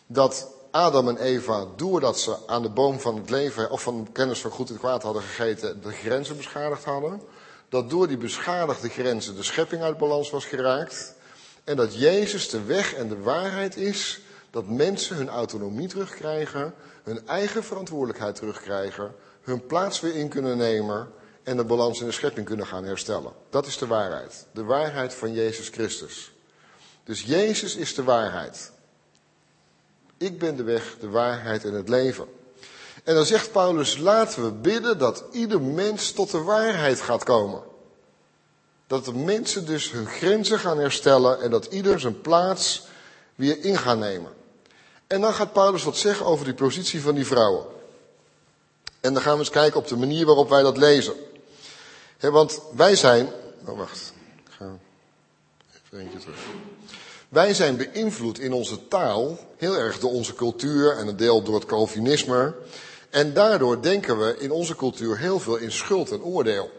[0.08, 4.42] Dat Adam en Eva, doordat ze aan de boom van het leven of van kennis
[4.42, 7.22] van goed en kwaad hadden gegeten, de grenzen beschadigd hadden.
[7.70, 11.14] Dat door die beschadigde grenzen de schepping uit balans was geraakt.
[11.64, 17.28] En dat Jezus de weg en de waarheid is dat mensen hun autonomie terugkrijgen, hun
[17.28, 21.12] eigen verantwoordelijkheid terugkrijgen, hun plaats weer in kunnen nemen
[21.46, 23.32] en de balans in de schepping kunnen gaan herstellen.
[23.50, 24.46] Dat is de waarheid.
[24.52, 26.32] De waarheid van Jezus Christus.
[27.04, 28.72] Dus Jezus is de waarheid.
[30.18, 32.28] Ik ben de weg, de waarheid en het leven.
[33.04, 37.62] En dan zegt Paulus, laten we bidden dat ieder mens tot de waarheid gaat komen.
[38.88, 42.88] Dat de mensen dus hun grenzen gaan herstellen en dat ieder zijn plaats
[43.36, 44.32] weer in gaat nemen.
[45.08, 47.66] En dan gaat Paulus wat zeggen over die positie van die vrouwen.
[49.02, 51.14] En dan gaan we eens kijken op de manier waarop wij dat lezen.
[52.20, 53.30] Want wij zijn.
[53.66, 54.14] Oh, wacht.
[54.38, 54.78] Ik ga
[55.86, 56.40] even eentje terug.
[57.30, 61.56] Wij zijn beïnvloed in onze taal heel erg door onze cultuur en een deel door
[61.56, 62.56] het Calvinisme.
[63.10, 66.70] En daardoor denken we in onze cultuur heel veel in schuld en oordeel.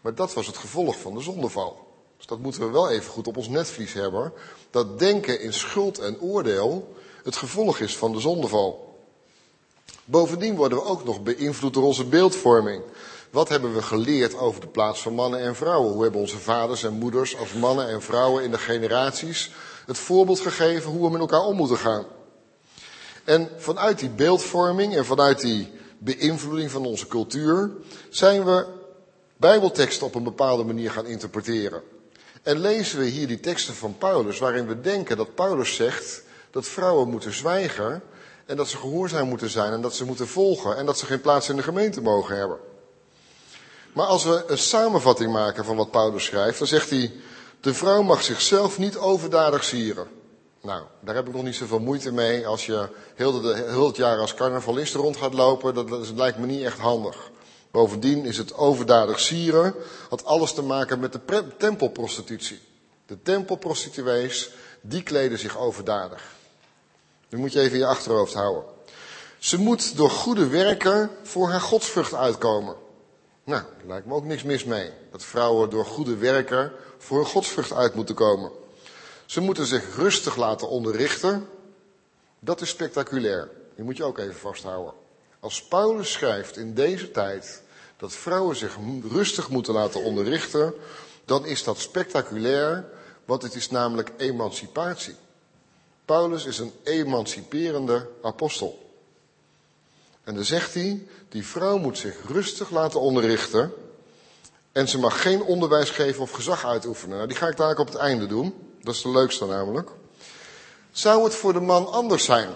[0.00, 1.86] Maar dat was het gevolg van de zondeval.
[2.16, 4.32] Dus dat moeten we wel even goed op ons netvlies hebben.
[4.70, 6.94] Dat denken in schuld en oordeel
[7.24, 8.98] het gevolg is van de zondeval.
[10.04, 12.82] Bovendien worden we ook nog beïnvloed door onze beeldvorming.
[13.32, 15.92] Wat hebben we geleerd over de plaats van mannen en vrouwen?
[15.92, 19.50] Hoe hebben onze vaders en moeders als mannen en vrouwen in de generaties
[19.86, 22.04] het voorbeeld gegeven hoe we met elkaar om moeten gaan?
[23.24, 27.70] En vanuit die beeldvorming en vanuit die beïnvloeding van onze cultuur
[28.10, 28.66] zijn we
[29.36, 31.82] Bijbelteksten op een bepaalde manier gaan interpreteren.
[32.42, 36.66] En lezen we hier die teksten van Paulus, waarin we denken dat Paulus zegt dat
[36.66, 38.02] vrouwen moeten zwijgen
[38.46, 41.20] en dat ze gehoorzaam moeten zijn en dat ze moeten volgen en dat ze geen
[41.20, 42.58] plaats in de gemeente mogen hebben.
[43.92, 47.12] Maar als we een samenvatting maken van wat Paulus schrijft, dan zegt hij,
[47.60, 50.06] de vrouw mag zichzelf niet overdadig sieren.
[50.62, 52.46] Nou, daar heb ik nog niet zoveel moeite mee.
[52.46, 56.46] Als je heel, de, heel het jaar als carnavalist rond gaat lopen, dat, lijkt me
[56.46, 57.30] niet echt handig.
[57.70, 59.74] Bovendien is het overdadig sieren,
[60.08, 62.60] had alles te maken met de tempelprostitutie.
[63.06, 64.50] De tempelprostituees,
[64.80, 66.22] die kleden zich overdadig.
[67.28, 68.64] Dat moet je even je achterhoofd houden.
[69.38, 72.74] Ze moet door goede werken voor haar godsvrucht uitkomen.
[73.44, 74.90] Nou, daar lijkt me ook niks mis mee.
[75.10, 78.50] Dat vrouwen door goede werken voor hun godsvrucht uit moeten komen.
[79.26, 81.48] Ze moeten zich rustig laten onderrichten.
[82.38, 83.50] Dat is spectaculair.
[83.74, 84.94] Die moet je ook even vasthouden.
[85.40, 87.62] Als Paulus schrijft in deze tijd
[87.96, 88.76] dat vrouwen zich
[89.10, 90.74] rustig moeten laten onderrichten,
[91.24, 92.88] dan is dat spectaculair,
[93.24, 95.14] want het is namelijk emancipatie.
[96.04, 98.91] Paulus is een emanciperende apostel.
[100.24, 103.72] En dan zegt hij, die vrouw moet zich rustig laten onderrichten
[104.72, 107.16] en ze mag geen onderwijs geven of gezag uitoefenen.
[107.16, 108.54] Nou, die ga ik daar op het einde doen.
[108.82, 109.90] Dat is de leukste namelijk.
[110.90, 112.48] Zou het voor de man anders zijn?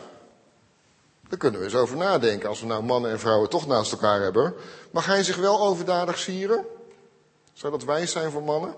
[1.28, 2.48] Daar kunnen we eens over nadenken.
[2.48, 4.54] Als we nou mannen en vrouwen toch naast elkaar hebben.
[4.90, 6.64] Mag hij zich wel overdadig sieren?
[7.52, 8.74] Zou dat wijs zijn voor mannen?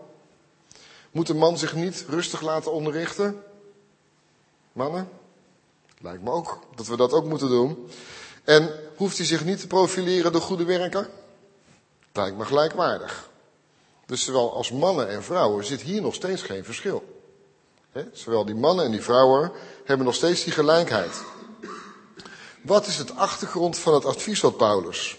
[1.11, 3.42] Moet een man zich niet rustig laten onderrichten?
[4.72, 5.09] Mannen?
[6.01, 7.88] Lijkt me ook dat we dat ook moeten doen.
[8.49, 11.09] En hoeft hij zich niet te profileren door goede werken?
[12.13, 13.29] Lijkt me gelijkwaardig.
[14.07, 17.05] Dus zowel als mannen en vrouwen zit hier nog steeds geen verschil.
[18.13, 19.53] zowel die mannen en die vrouwen
[19.85, 21.11] hebben nog steeds die gelijkheid.
[22.63, 25.19] Wat is het achtergrond van het advies van Paulus?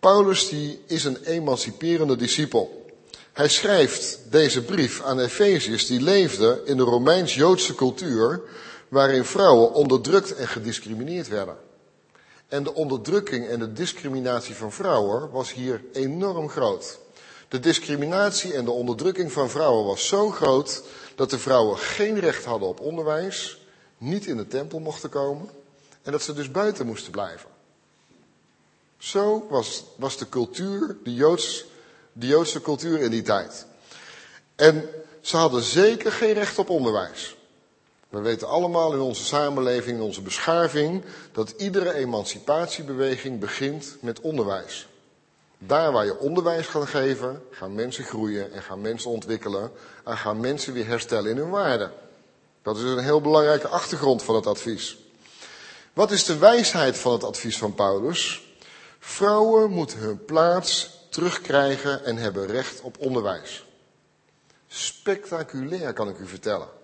[0.00, 2.86] Paulus die is een emanciperende discipel.
[3.32, 8.42] Hij schrijft deze brief aan Efeziërs die leefden in de Romeins-Joodse cultuur
[8.88, 11.68] waarin vrouwen onderdrukt en gediscrimineerd werden.
[12.50, 16.98] En de onderdrukking en de discriminatie van vrouwen was hier enorm groot.
[17.48, 20.82] De discriminatie en de onderdrukking van vrouwen was zo groot
[21.14, 23.60] dat de vrouwen geen recht hadden op onderwijs,
[23.98, 25.48] niet in de tempel mochten komen
[26.02, 27.48] en dat ze dus buiten moesten blijven.
[28.98, 31.64] Zo was, was de cultuur, de, Joods,
[32.12, 33.66] de Joodse cultuur in die tijd.
[34.56, 34.88] En
[35.20, 37.36] ze hadden zeker geen recht op onderwijs.
[38.10, 44.88] We weten allemaal in onze samenleving, in onze beschaving, dat iedere emancipatiebeweging begint met onderwijs.
[45.58, 49.70] Daar waar je onderwijs gaat geven, gaan mensen groeien en gaan mensen ontwikkelen
[50.04, 51.90] en gaan mensen weer herstellen in hun waarde.
[52.62, 54.98] Dat is een heel belangrijke achtergrond van het advies.
[55.92, 58.42] Wat is de wijsheid van het advies van Paulus?
[58.98, 63.64] Vrouwen moeten hun plaats terugkrijgen en hebben recht op onderwijs.
[64.68, 66.79] Spectaculair kan ik u vertellen.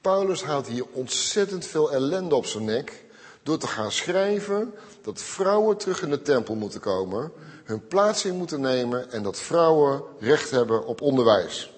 [0.00, 3.04] Paulus haalt hier ontzettend veel ellende op zijn nek
[3.42, 7.32] door te gaan schrijven dat vrouwen terug in de tempel moeten komen,
[7.64, 11.72] hun plaats in moeten nemen en dat vrouwen recht hebben op onderwijs.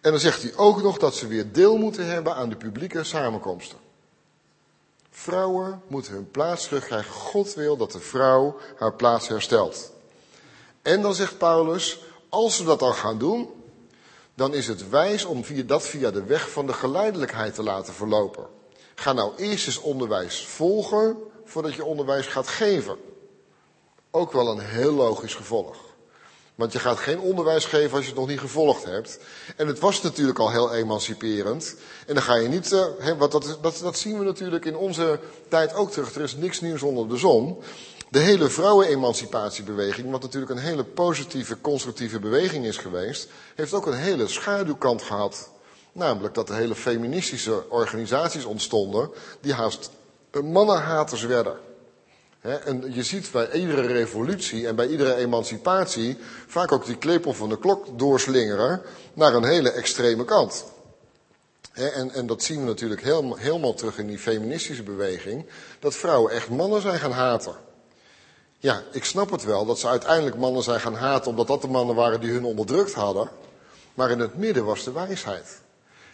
[0.00, 3.04] En dan zegt hij ook nog dat ze weer deel moeten hebben aan de publieke
[3.04, 3.78] samenkomsten.
[5.10, 7.12] Vrouwen moeten hun plaats terugkrijgen.
[7.12, 9.92] God wil dat de vrouw haar plaats herstelt.
[10.82, 13.61] En dan zegt Paulus, als we dat dan gaan doen,
[14.34, 17.94] dan is het wijs om via, dat via de weg van de geleidelijkheid te laten
[17.94, 18.46] verlopen.
[18.94, 22.96] Ga nou eerst eens onderwijs volgen voordat je onderwijs gaat geven.
[24.10, 25.76] Ook wel een heel logisch gevolg.
[26.54, 29.18] Want je gaat geen onderwijs geven als je het nog niet gevolgd hebt.
[29.56, 31.76] En het was natuurlijk al heel emanciperend.
[32.06, 32.68] En dan ga je niet,
[33.18, 35.18] want dat, dat, dat zien we natuurlijk in onze
[35.48, 36.14] tijd ook terug.
[36.14, 37.62] Er is niks nieuws onder de zon.
[38.12, 43.96] De hele vrouwenemancipatiebeweging, wat natuurlijk een hele positieve, constructieve beweging is geweest, heeft ook een
[43.96, 45.50] hele schaduwkant gehad.
[45.92, 49.90] Namelijk dat er hele feministische organisaties ontstonden die haast
[50.42, 51.56] mannenhaters werden.
[52.40, 57.48] en je ziet bij iedere revolutie en bij iedere emancipatie vaak ook die klepel van
[57.48, 58.82] de klok doorslingeren
[59.14, 60.64] naar een hele extreme kant.
[61.72, 63.02] en, en, dat zien we natuurlijk
[63.36, 65.46] helemaal terug in die feministische beweging,
[65.78, 67.70] dat vrouwen echt mannen zijn gaan haten.
[68.62, 71.68] Ja, ik snap het wel dat ze uiteindelijk mannen zijn gaan haten omdat dat de
[71.68, 73.28] mannen waren die hun onderdrukt hadden.
[73.94, 75.60] Maar in het midden was de wijsheid.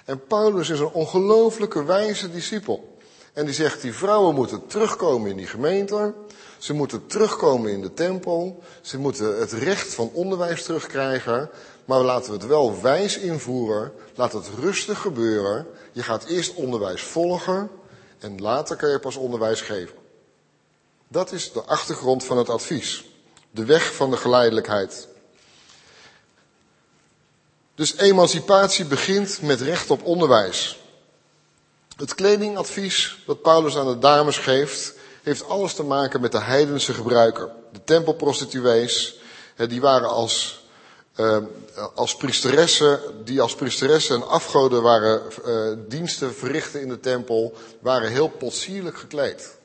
[0.04, 2.96] En Paulus is een ongelooflijke wijze discipel.
[3.32, 6.14] En die zegt, die vrouwen moeten terugkomen in die gemeente.
[6.58, 8.62] Ze moeten terugkomen in de tempel.
[8.80, 11.50] Ze moeten het recht van onderwijs terugkrijgen.
[11.84, 13.92] Maar laten we het wel wijs invoeren.
[14.14, 15.66] Laat het rustig gebeuren.
[15.92, 17.70] Je gaat eerst onderwijs volgen.
[18.18, 19.97] En later kan je pas onderwijs geven.
[21.08, 23.04] Dat is de achtergrond van het advies.
[23.50, 25.08] De weg van de geleidelijkheid.
[27.74, 30.78] Dus emancipatie begint met recht op onderwijs.
[31.96, 36.94] Het kledingadvies dat Paulus aan de dames geeft, heeft alles te maken met de heidense
[36.94, 37.50] gebruiken.
[37.72, 39.20] De tempelprostituees,
[39.68, 40.64] die waren als,
[41.16, 41.36] uh,
[41.94, 48.10] als priesteressen, die als priesteressen en afgoden waren, uh, diensten verrichten in de tempel, waren
[48.10, 49.57] heel potsierlijk gekleed.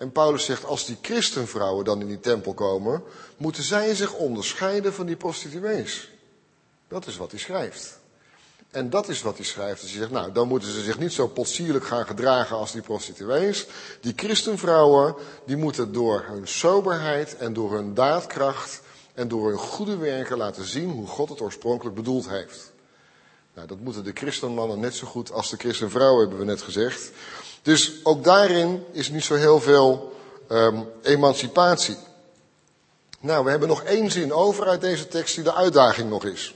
[0.00, 3.02] En Paulus zegt, als die christenvrouwen dan in die tempel komen,
[3.36, 6.10] moeten zij zich onderscheiden van die prostituees.
[6.88, 7.98] Dat is wat hij schrijft.
[8.70, 9.80] En dat is wat hij schrijft.
[9.80, 12.82] Dus hij zegt, nou, dan moeten ze zich niet zo potsierlijk gaan gedragen als die
[12.82, 13.66] prostituees.
[14.00, 15.14] Die christenvrouwen,
[15.46, 18.80] die moeten door hun soberheid en door hun daadkracht
[19.14, 22.72] en door hun goede werken laten zien hoe God het oorspronkelijk bedoeld heeft.
[23.54, 27.10] Nou, dat moeten de christenmannen net zo goed als de christenvrouwen, hebben we net gezegd.
[27.62, 30.12] Dus ook daarin is niet zo heel veel
[30.48, 31.96] um, emancipatie.
[33.20, 36.54] Nou, we hebben nog één zin over uit deze tekst die de uitdaging nog is.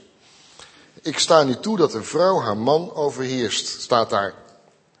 [1.01, 4.33] Ik sta niet toe dat een vrouw haar man overheerst, staat daar.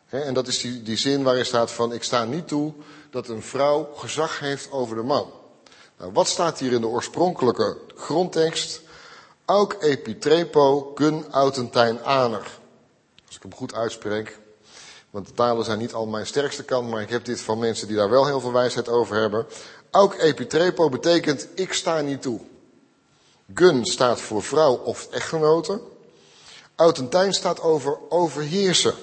[0.09, 2.73] en dat is die, die zin waarin staat van ik sta niet toe
[3.09, 5.31] dat een vrouw gezag heeft over de man.
[5.97, 8.81] Nou, wat staat hier in de oorspronkelijke grondtekst?
[9.45, 12.59] Auk epitrepo gun autentijn aner.
[13.25, 14.39] Als ik hem goed uitspreek.
[15.15, 17.87] Want de talen zijn niet al mijn sterkste kant, maar ik heb dit van mensen
[17.87, 19.45] die daar wel heel veel wijsheid over hebben.
[19.91, 22.39] Auk epitrepo betekent ik sta niet toe.
[23.53, 25.81] Gun staat voor vrouw of echtgenote.
[26.75, 28.93] Autentijn staat over overheersen.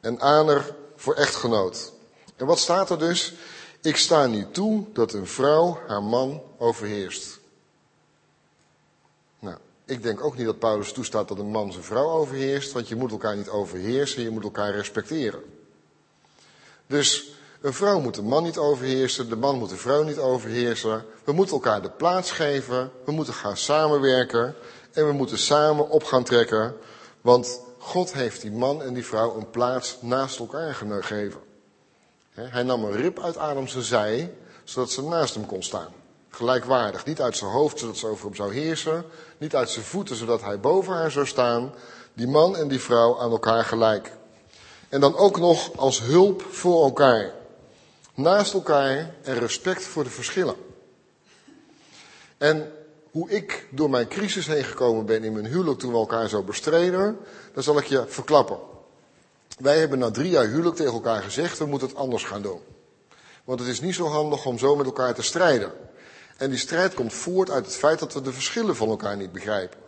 [0.00, 1.92] En aner voor echtgenoot.
[2.36, 3.34] En wat staat er dus?
[3.82, 7.38] Ik sta niet toe dat een vrouw haar man overheerst.
[9.84, 12.96] Ik denk ook niet dat Paulus toestaat dat een man zijn vrouw overheerst, want je
[12.96, 15.42] moet elkaar niet overheersen, je moet elkaar respecteren.
[16.86, 17.30] Dus
[17.60, 21.04] een vrouw moet een man niet overheersen, de man moet de vrouw niet overheersen.
[21.24, 24.54] We moeten elkaar de plaats geven, we moeten gaan samenwerken
[24.92, 26.74] en we moeten samen op gaan trekken
[27.24, 31.40] want God heeft die man en die vrouw een plaats naast elkaar gegeven.
[32.30, 34.34] Hij nam een rib uit Adams zij,
[34.64, 35.92] zodat ze naast hem kon staan.
[36.34, 37.04] Gelijkwaardig.
[37.04, 39.04] Niet uit zijn hoofd, zodat ze over hem zou heersen.
[39.38, 41.74] Niet uit zijn voeten, zodat hij boven haar zou staan.
[42.14, 44.12] Die man en die vrouw aan elkaar gelijk.
[44.88, 47.32] En dan ook nog als hulp voor elkaar.
[48.14, 50.54] Naast elkaar en respect voor de verschillen.
[52.38, 52.72] En
[53.10, 56.42] hoe ik door mijn crisis heen gekomen ben in mijn huwelijk toen we elkaar zo
[56.42, 57.18] bestreden,
[57.52, 58.58] dan zal ik je verklappen.
[59.58, 62.60] Wij hebben na drie jaar huwelijk tegen elkaar gezegd, we moeten het anders gaan doen.
[63.44, 65.72] Want het is niet zo handig om zo met elkaar te strijden.
[66.36, 69.32] En die strijd komt voort uit het feit dat we de verschillen van elkaar niet
[69.32, 69.78] begrijpen.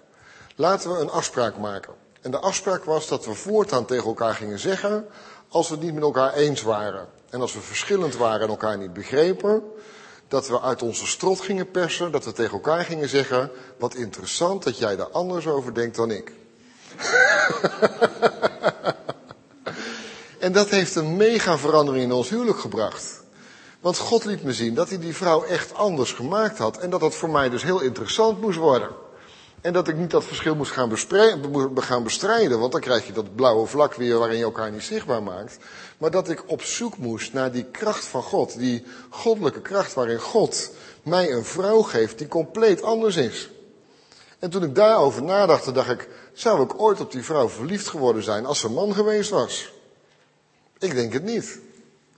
[0.56, 1.94] Laten we een afspraak maken.
[2.20, 5.06] En de afspraak was dat we voortaan tegen elkaar gingen zeggen
[5.48, 7.08] als we het niet met elkaar eens waren.
[7.30, 9.62] En als we verschillend waren en elkaar niet begrepen,
[10.28, 14.62] dat we uit onze strot gingen persen, dat we tegen elkaar gingen zeggen, wat interessant
[14.62, 16.32] dat jij daar anders over denkt dan ik.
[20.38, 23.24] en dat heeft een mega verandering in ons huwelijk gebracht.
[23.80, 26.78] Want God liet me zien dat hij die vrouw echt anders gemaakt had.
[26.78, 28.88] En dat dat voor mij dus heel interessant moest worden.
[29.60, 30.92] En dat ik niet dat verschil moest gaan,
[31.74, 35.22] gaan bestrijden, want dan krijg je dat blauwe vlak weer waarin je elkaar niet zichtbaar
[35.22, 35.56] maakt.
[35.98, 40.20] Maar dat ik op zoek moest naar die kracht van God, die goddelijke kracht waarin
[40.20, 40.70] God
[41.02, 43.50] mij een vrouw geeft die compleet anders is.
[44.38, 48.22] En toen ik daarover nadacht, dacht ik, zou ik ooit op die vrouw verliefd geworden
[48.22, 49.72] zijn als ze man geweest was?
[50.78, 51.60] Ik denk het niet.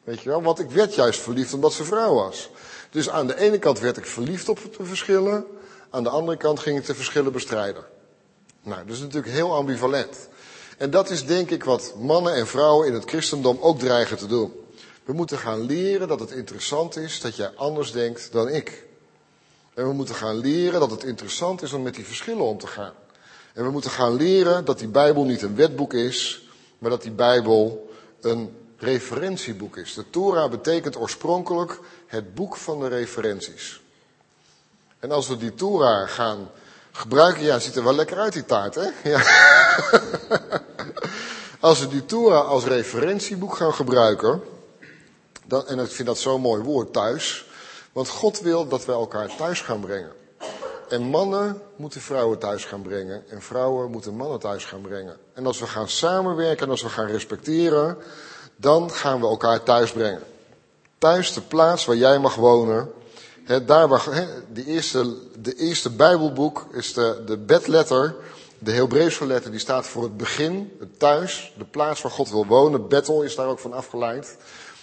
[0.09, 2.51] Weet je wel, want ik werd juist verliefd omdat ze vrouw was.
[2.91, 5.45] Dus aan de ene kant werd ik verliefd op de verschillen,
[5.91, 7.85] aan de andere kant ging ik de verschillen bestrijden.
[8.63, 10.29] Nou, dat is natuurlijk heel ambivalent.
[10.79, 14.27] En dat is denk ik wat mannen en vrouwen in het christendom ook dreigen te
[14.27, 14.53] doen.
[15.05, 18.87] We moeten gaan leren dat het interessant is dat jij anders denkt dan ik.
[19.75, 22.67] En we moeten gaan leren dat het interessant is om met die verschillen om te
[22.67, 22.95] gaan.
[23.53, 26.49] En we moeten gaan leren dat die Bijbel niet een wetboek is,
[26.79, 27.91] maar dat die Bijbel
[28.21, 29.95] een referentieboek is.
[29.95, 33.81] De Torah betekent oorspronkelijk het boek van de referenties.
[34.99, 36.51] En als we die Torah gaan
[36.93, 38.89] gebruiken, ja, ziet er wel lekker uit die taart, hè?
[39.05, 39.23] Ja.
[41.69, 44.43] als we die Torah als referentieboek gaan gebruiken,
[45.45, 47.47] dan, en ik vind dat zo'n mooi woord, thuis,
[47.93, 50.13] want God wil dat wij elkaar thuis gaan brengen.
[50.89, 53.25] En mannen moeten vrouwen thuis gaan brengen.
[53.29, 55.17] En vrouwen moeten mannen thuis gaan brengen.
[55.33, 57.97] En als we gaan samenwerken en als we gaan respecteren,
[58.61, 60.23] dan gaan we elkaar thuis brengen.
[60.99, 62.91] Thuis de plaats waar jij mag wonen.
[63.45, 68.15] He, daar waar, he, de, eerste, de eerste Bijbelboek is de, de bedletter,
[68.59, 72.47] de Hebreeuwse letter, die staat voor het begin, het thuis, de plaats waar God wil
[72.47, 72.89] wonen.
[72.89, 74.37] Bethel is daar ook van afgeleid.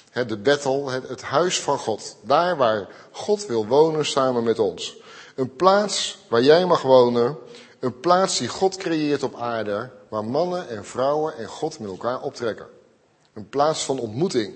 [0.09, 2.15] He, de Bethel, het, het huis van God.
[2.21, 4.97] Daar waar God wil wonen samen met ons.
[5.35, 7.37] Een plaats waar jij mag wonen.
[7.79, 12.21] Een plaats die God creëert op aarde, waar mannen en vrouwen en God met elkaar
[12.21, 12.74] optrekken.
[13.35, 14.53] Een plaats van ontmoeting.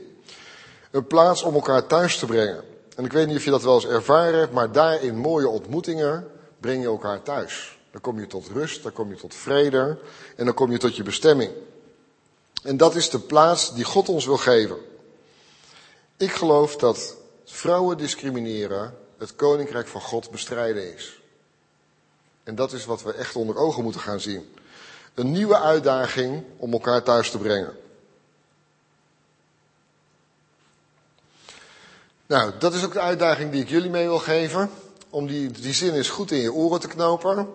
[0.91, 2.63] Een plaats om elkaar thuis te brengen.
[2.95, 5.47] En ik weet niet of je dat wel eens ervaren hebt, maar daar in mooie
[5.47, 7.77] ontmoetingen breng je elkaar thuis.
[7.91, 9.97] Dan kom je tot rust, dan kom je tot vrede
[10.35, 11.51] en dan kom je tot je bestemming.
[12.63, 14.77] En dat is de plaats die God ons wil geven.
[16.17, 17.15] Ik geloof dat
[17.45, 21.21] vrouwen discrimineren het koninkrijk van God bestrijden is.
[22.43, 24.53] En dat is wat we echt onder ogen moeten gaan zien.
[25.13, 27.73] Een nieuwe uitdaging om elkaar thuis te brengen.
[32.29, 34.69] Nou, dat is ook de uitdaging die ik jullie mee wil geven.
[35.09, 37.47] Om die, die zin eens goed in je oren te knopen.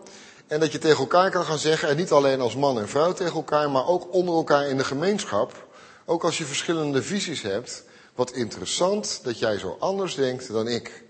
[0.47, 3.13] En dat je tegen elkaar kan gaan zeggen, en niet alleen als man en vrouw
[3.13, 5.67] tegen elkaar, maar ook onder elkaar in de gemeenschap.
[6.05, 7.85] Ook als je verschillende visies hebt.
[8.15, 11.05] Wat interessant dat jij zo anders denkt dan ik.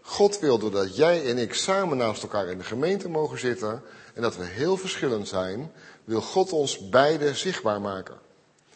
[0.00, 3.82] God wil dat jij en ik samen naast elkaar in de gemeente mogen zitten.
[4.14, 5.72] En dat we heel verschillend zijn,
[6.04, 8.23] wil God ons beide zichtbaar maken.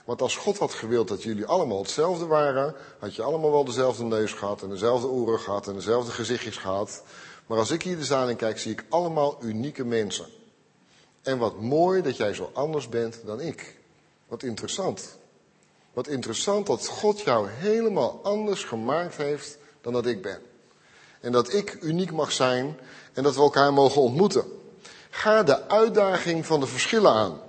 [0.08, 4.04] Want als God had gewild dat jullie allemaal hetzelfde waren, had je allemaal wel dezelfde
[4.04, 7.02] neus gehad en dezelfde oren gehad en dezelfde gezichtjes gehad.
[7.46, 10.26] Maar als ik hier de zaal in kijk, zie ik allemaal unieke mensen.
[11.22, 13.76] En wat mooi dat jij zo anders bent dan ik.
[14.28, 15.18] Wat interessant.
[15.92, 20.40] Wat interessant dat God jou helemaal anders gemaakt heeft dan dat ik ben.
[21.20, 22.78] En dat ik uniek mag zijn
[23.12, 24.44] en dat we elkaar mogen ontmoeten.
[25.10, 27.46] Ga de uitdaging van de verschillen aan.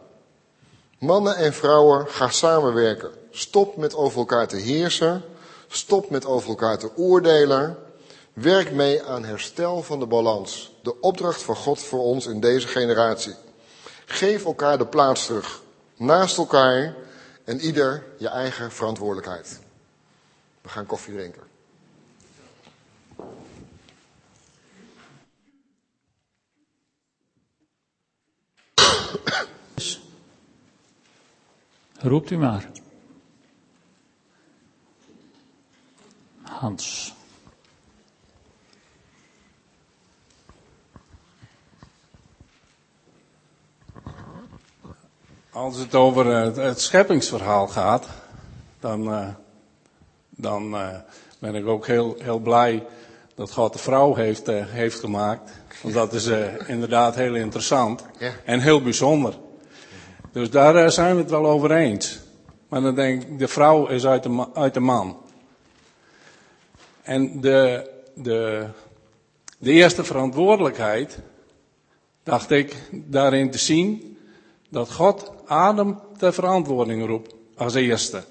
[0.99, 3.11] Mannen en vrouwen, ga samenwerken.
[3.31, 5.23] Stop met over elkaar te heersen.
[5.67, 7.77] Stop met over elkaar te oordelen.
[8.33, 10.71] Werk mee aan herstel van de balans.
[10.83, 13.35] De opdracht van God voor ons in deze generatie.
[14.05, 15.61] Geef elkaar de plaats terug.
[15.97, 16.95] Naast elkaar
[17.43, 19.59] en ieder je eigen verantwoordelijkheid.
[20.61, 21.47] We gaan koffie drinken.
[32.01, 32.69] Roept u maar.
[36.41, 37.13] Hans.
[45.49, 48.07] Als het over het, het scheppingsverhaal gaat,
[48.79, 49.27] dan, uh,
[50.29, 50.87] dan uh,
[51.39, 52.85] ben ik ook heel, heel blij
[53.35, 55.51] dat God de vrouw heeft, uh, heeft gemaakt.
[55.81, 56.27] Want dat is
[56.67, 58.31] inderdaad heel interessant ja.
[58.45, 59.33] en heel bijzonder.
[60.31, 62.19] Dus daar eh, zijn we het wel over eens.
[62.67, 65.17] Maar dan denk ik, de vrouw is uit de, uit de man.
[67.01, 68.67] En de, de,
[69.57, 71.19] de eerste verantwoordelijkheid,
[72.23, 74.17] dacht ik daarin te zien,
[74.69, 78.23] dat God Adam ter verantwoording roept als eerste.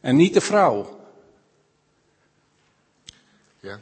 [0.00, 0.98] En niet de vrouw.
[3.60, 3.78] Ja.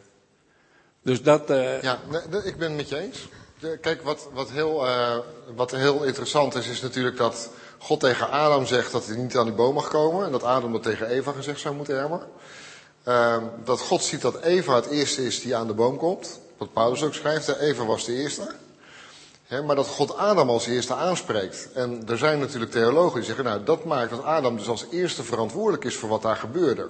[1.03, 1.51] Dus dat.
[1.51, 1.99] eh, Ja,
[2.31, 3.29] nee, ik ben het met je eens.
[3.61, 5.17] De- Kijk, wat, wat, heel, eh,
[5.57, 9.45] wat heel interessant is, is natuurlijk dat God tegen Adam zegt dat hij niet aan
[9.45, 10.27] die boom mag komen.
[10.27, 12.21] En dat Adam dat tegen Eva gezegd zou moeten hebben.
[13.03, 16.41] Ehm, dat God ziet dat Eva het eerste is die aan de boom komt.
[16.57, 18.55] Wat Paulus ook schrijft, Eva was de eerste.
[19.47, 21.69] Hè, maar dat God Adam als eerste aanspreekt.
[21.75, 25.23] En er zijn natuurlijk theologen die zeggen, nou dat maakt dat Adam dus als eerste
[25.23, 26.87] verantwoordelijk is voor wat daar gebeurde.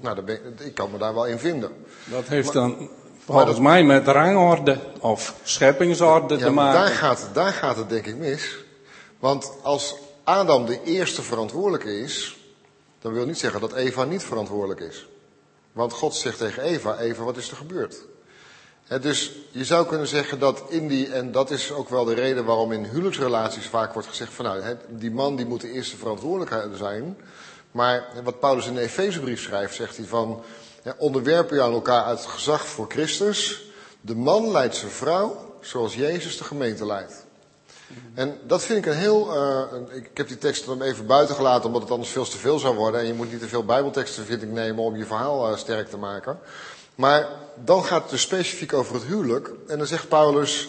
[0.00, 1.70] Nou, ik kan me daar wel in vinden.
[2.04, 2.90] dat heeft dan
[3.30, 6.80] volgens mij met rangorde of scheppingsorde Ja, te maar maken.
[6.80, 8.56] daar gaat, daar gaat het denk ik mis.
[9.18, 12.38] Want als Adam de eerste verantwoordelijke is,
[13.00, 15.08] dan wil niet zeggen dat Eva niet verantwoordelijk is.
[15.72, 17.96] Want God zegt tegen Eva, Eva, wat is er gebeurd?
[18.84, 22.14] Hè, dus je zou kunnen zeggen dat in die, en dat is ook wel de
[22.14, 25.96] reden waarom in huwelijksrelaties vaak wordt gezegd van nou, die man die moet de eerste
[25.96, 27.16] verantwoordelijkheid zijn.
[27.70, 30.42] Maar wat Paulus in de Efezebrief schrijft, zegt hij van,
[30.82, 33.62] hè, onderwerp aan elkaar uit gezag voor Christus.
[34.00, 37.24] De man leidt zijn vrouw zoals Jezus de gemeente leidt.
[38.14, 39.34] En dat vind ik een heel.
[39.34, 42.58] eh, ik heb die tekst dan even buiten gelaten, omdat het anders veel te veel
[42.58, 43.00] zou worden.
[43.00, 45.88] En je moet niet te veel Bijbelteksten, vind ik, nemen om je verhaal eh, sterk
[45.88, 46.38] te maken.
[46.94, 47.28] Maar
[47.64, 49.50] dan gaat het dus specifiek over het huwelijk.
[49.66, 50.68] En dan zegt Paulus: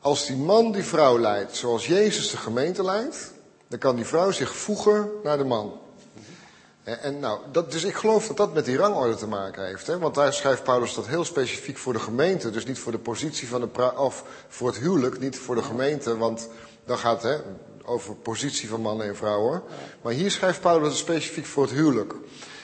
[0.00, 3.32] Als die man die vrouw leidt zoals Jezus de gemeente leidt,
[3.68, 5.80] dan kan die vrouw zich voegen naar de man.
[6.82, 9.86] En, nou, dat, dus ik geloof dat dat met die rangorde te maken heeft.
[9.86, 9.98] Hè?
[9.98, 12.50] Want daar schrijft Paulus dat heel specifiek voor de gemeente.
[12.50, 15.62] Dus niet voor de positie van de pra- of voor het huwelijk, niet voor de
[15.62, 16.16] gemeente.
[16.16, 16.48] Want
[16.84, 17.42] dan gaat het
[17.84, 19.62] over positie van mannen en vrouwen.
[20.02, 22.14] Maar hier schrijft Paulus het specifiek voor het huwelijk.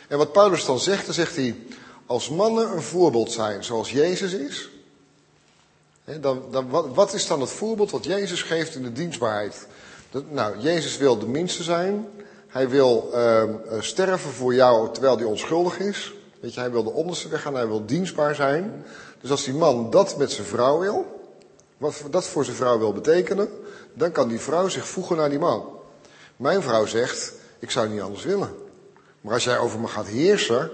[0.09, 1.57] En wat Paulus dan zegt, dan zegt hij.
[2.07, 4.71] Als mannen een voorbeeld zijn zoals Jezus is.
[6.05, 9.67] Hè, dan, dan, wat, wat is dan het voorbeeld wat Jezus geeft in de dienstbaarheid?
[10.11, 12.09] Dat, nou, Jezus wil de minste zijn.
[12.57, 16.15] Hij wil ehm, eh, sterven voor jou terwijl hij onschuldig is.
[16.41, 18.85] Weet je, hij wil de onderste weg gaan, hij wil dienstbaar zijn.
[19.21, 21.05] Dus als die man dat met zijn vrouw wil,
[21.77, 23.49] wat dat voor zijn vrouw wil betekenen,
[23.95, 25.65] dan kan die vrouw zich voegen naar die man.
[26.37, 28.55] Mijn vrouw zegt, ik zou niet anders willen.
[29.21, 30.71] Maar als jij over me gaat heersen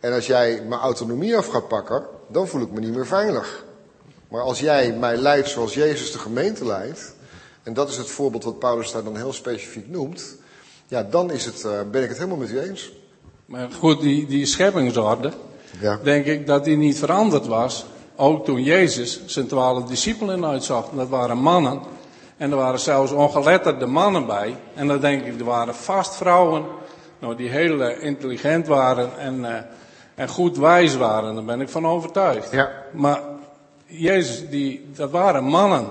[0.00, 3.64] en als jij mijn autonomie af gaat pakken, dan voel ik me niet meer veilig.
[4.28, 7.14] Maar als jij mij leidt zoals Jezus de gemeente leidt,
[7.62, 10.36] en dat is het voorbeeld wat Paulus daar dan heel specifiek noemt,
[10.86, 12.92] ja, dan is het, eh, ben ik het helemaal met u eens.
[13.46, 15.32] Maar goed, die, die scheppingsorde,
[15.80, 15.98] Ja.
[16.02, 17.86] denk ik dat die niet veranderd was.
[18.16, 20.88] Ook toen Jezus zijn twaalf discipelen uitzag.
[20.90, 21.80] Dat waren mannen.
[22.36, 24.56] En er waren zelfs ongeletterde mannen bij.
[24.74, 26.64] En dan denk ik, er waren vast vrouwen.
[27.18, 29.62] Nou, die heel eh, intelligent waren en, eh,
[30.14, 31.34] en goed wijs waren.
[31.34, 32.50] Daar ben ik van overtuigd.
[32.50, 32.70] Ja.
[32.92, 33.20] Maar
[33.86, 35.86] Jezus, die, dat waren mannen.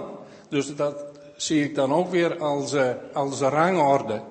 [0.50, 1.04] Dus dat
[1.36, 4.22] zie ik dan ook weer als, eh, als een rangorde.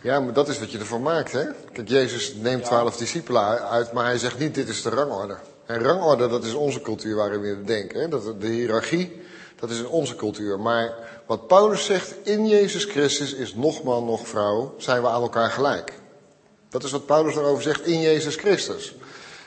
[0.00, 1.44] Ja, maar dat is wat je ervan maakt, hè?
[1.72, 5.36] Kijk, Jezus neemt twaalf discipelen uit, maar hij zegt niet, dit is de rangorde.
[5.66, 8.08] En rangorde, dat is onze cultuur waarin we denken, hè?
[8.08, 9.20] Dat, de hiërarchie,
[9.56, 10.60] dat is in onze cultuur.
[10.60, 10.94] Maar
[11.26, 15.50] wat Paulus zegt, in Jezus Christus is nog man, nog vrouw, zijn we aan elkaar
[15.50, 15.92] gelijk.
[16.68, 18.94] Dat is wat Paulus daarover zegt, in Jezus Christus.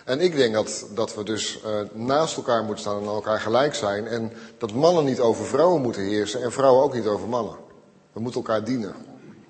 [0.06, 3.40] En ik denk dat, dat we dus eh, naast elkaar moeten staan en aan elkaar
[3.40, 4.08] gelijk zijn.
[4.08, 7.56] En dat mannen niet over vrouwen moeten heersen en vrouwen ook niet over mannen.
[8.12, 8.96] We moeten elkaar dienen.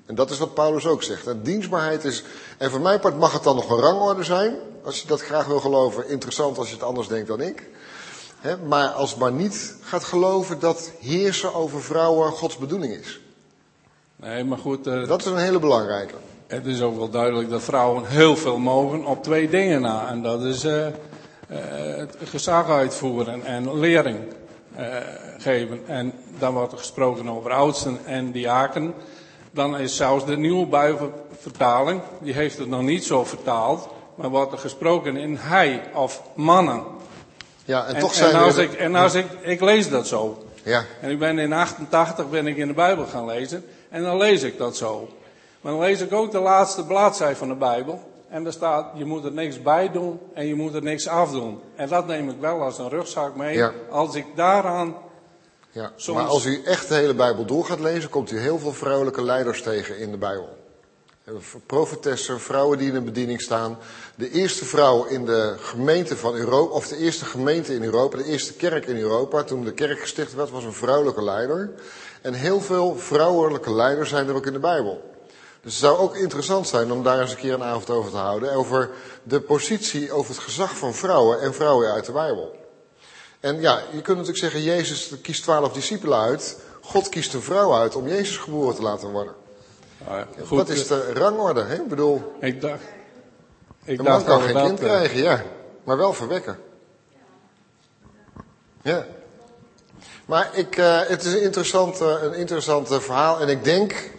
[0.06, 1.28] En dat is wat Paulus ook zegt.
[1.28, 2.24] En dienstbaarheid is,
[2.58, 4.56] en voor mijn part mag het dan nog een rangorde zijn.
[4.84, 7.70] Als je dat graag wil geloven, interessant als je het anders denkt dan ik.
[8.68, 13.20] Maar als het maar niet gaat geloven dat heersen over vrouwen Gods bedoeling is.
[14.16, 16.14] Nee, maar goed, eh, Dat is een hele belangrijke.
[16.48, 20.08] Het is ook wel duidelijk dat vrouwen heel veel mogen op twee dingen na.
[20.08, 20.88] En dat is eh,
[21.98, 24.20] het gezag uitvoeren en lering
[25.38, 25.88] geven.
[25.88, 28.94] En dan wordt er gesproken over oudsten en diaken.
[29.56, 33.88] Dan is zelfs de nieuwe Bijbelvertaling, die heeft het nog niet zo vertaald.
[34.16, 36.84] Maar wordt er gesproken in hij of mannen.
[37.66, 40.44] Ja, en, En, toch zijn en als, ik, en als ik, ik lees dat zo.
[40.64, 43.66] Ja, En ik ben in 88 ben ik in de Bijbel gaan lezen.
[43.90, 45.10] En dan lees ik dat zo.
[45.62, 48.02] Maar dan lees ik ook de laatste bladzij van de Bijbel.
[48.30, 51.62] En daar staat, je moet er niks bij doen en je moet er niks afdoen.
[51.76, 53.56] En dat neem ik wel als een rugzak mee.
[53.56, 53.72] Ja.
[53.90, 54.96] Als ik daaraan,
[55.76, 55.92] ja.
[55.96, 58.74] Soms- maar als u echt de hele Bijbel door gaat lezen, komt u heel veel
[58.74, 60.58] vrouwelijke leiders tegen in de Bijbel.
[61.66, 63.78] Profetessen, vrouwen die in een bediening staan.
[64.16, 68.24] De eerste vrouw in de gemeente van Europa, of de eerste gemeente in Europa, de
[68.24, 71.72] eerste kerk in Europa, toen de kerk gesticht werd, was een vrouwelijke leider.
[72.22, 75.02] En heel veel vrouwelijke leiders zijn er ook in de Bijbel.
[75.62, 78.18] Dus het zou ook interessant zijn om daar eens een keer een avond over te
[78.18, 78.54] houden.
[78.54, 78.90] Over
[79.24, 82.65] de positie, over het gezag van vrouwen en vrouwen uit de Bijbel.
[83.46, 86.60] En ja, je kunt natuurlijk zeggen, Jezus kiest twaalf discipelen uit.
[86.82, 89.34] God kiest een vrouw uit om Jezus geboren te laten worden.
[90.08, 91.64] Ah, goed, Wat is de rangorde?
[91.64, 91.76] Hè?
[91.76, 92.82] Ik bedoel, Ik dacht.
[93.84, 95.44] Ik een man dacht kan dat geen dat, kind eh, krijgen, ja.
[95.84, 96.60] Maar wel verwekken.
[98.82, 99.06] Ja.
[100.26, 103.40] Maar ik, eh, het is een interessant, eh, een interessant eh, verhaal.
[103.40, 104.12] En ik denk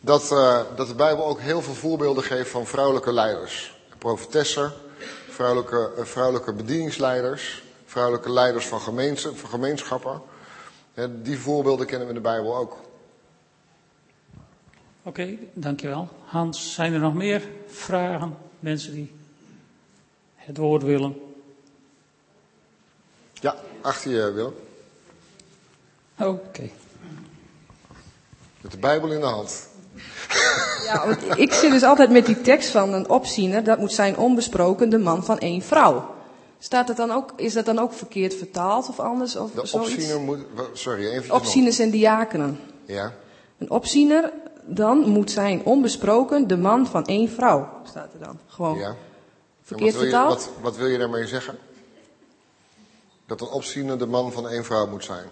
[0.00, 3.80] dat, eh, dat de Bijbel ook heel veel voorbeelden geeft van vrouwelijke leiders.
[3.98, 4.72] Profetessen,
[5.28, 8.80] vrouwelijke, eh, vrouwelijke bedieningsleiders, vrouwelijke leiders van,
[9.34, 10.22] van gemeenschappen.
[10.94, 12.76] Hè, die voorbeelden kennen we in de Bijbel ook.
[15.02, 16.08] Oké, dankjewel.
[16.24, 18.36] Hans, zijn er nog meer vragen?
[18.60, 19.14] Mensen die
[20.34, 21.20] het woord willen?
[23.32, 24.54] Ja, achter je Willem.
[26.18, 26.70] Oké.
[28.60, 29.68] Met de Bijbel in de hand.
[30.84, 34.16] Ja, want ik zit dus altijd met die tekst van een opziener, dat moet zijn
[34.16, 36.16] onbesproken de man van één vrouw.
[36.58, 39.36] Staat het dan ook, is dat dan ook verkeerd vertaald of anders?
[39.36, 40.38] Of De opziener moet...
[40.72, 41.34] Sorry, even.
[41.34, 42.60] Opzieners en diakenen.
[42.84, 43.14] Ja.
[43.58, 44.32] Een opziener,
[44.64, 47.68] dan moet zijn onbesproken de man van één vrouw.
[47.84, 48.38] Staat er dan.
[48.46, 48.78] Gewoon.
[48.78, 48.94] Ja.
[49.62, 50.34] Verkeerd wat je, vertaald?
[50.34, 51.58] wat, wat wil je daarmee zeggen?
[53.26, 55.26] Dat een opziener de man van één vrouw moet zijn.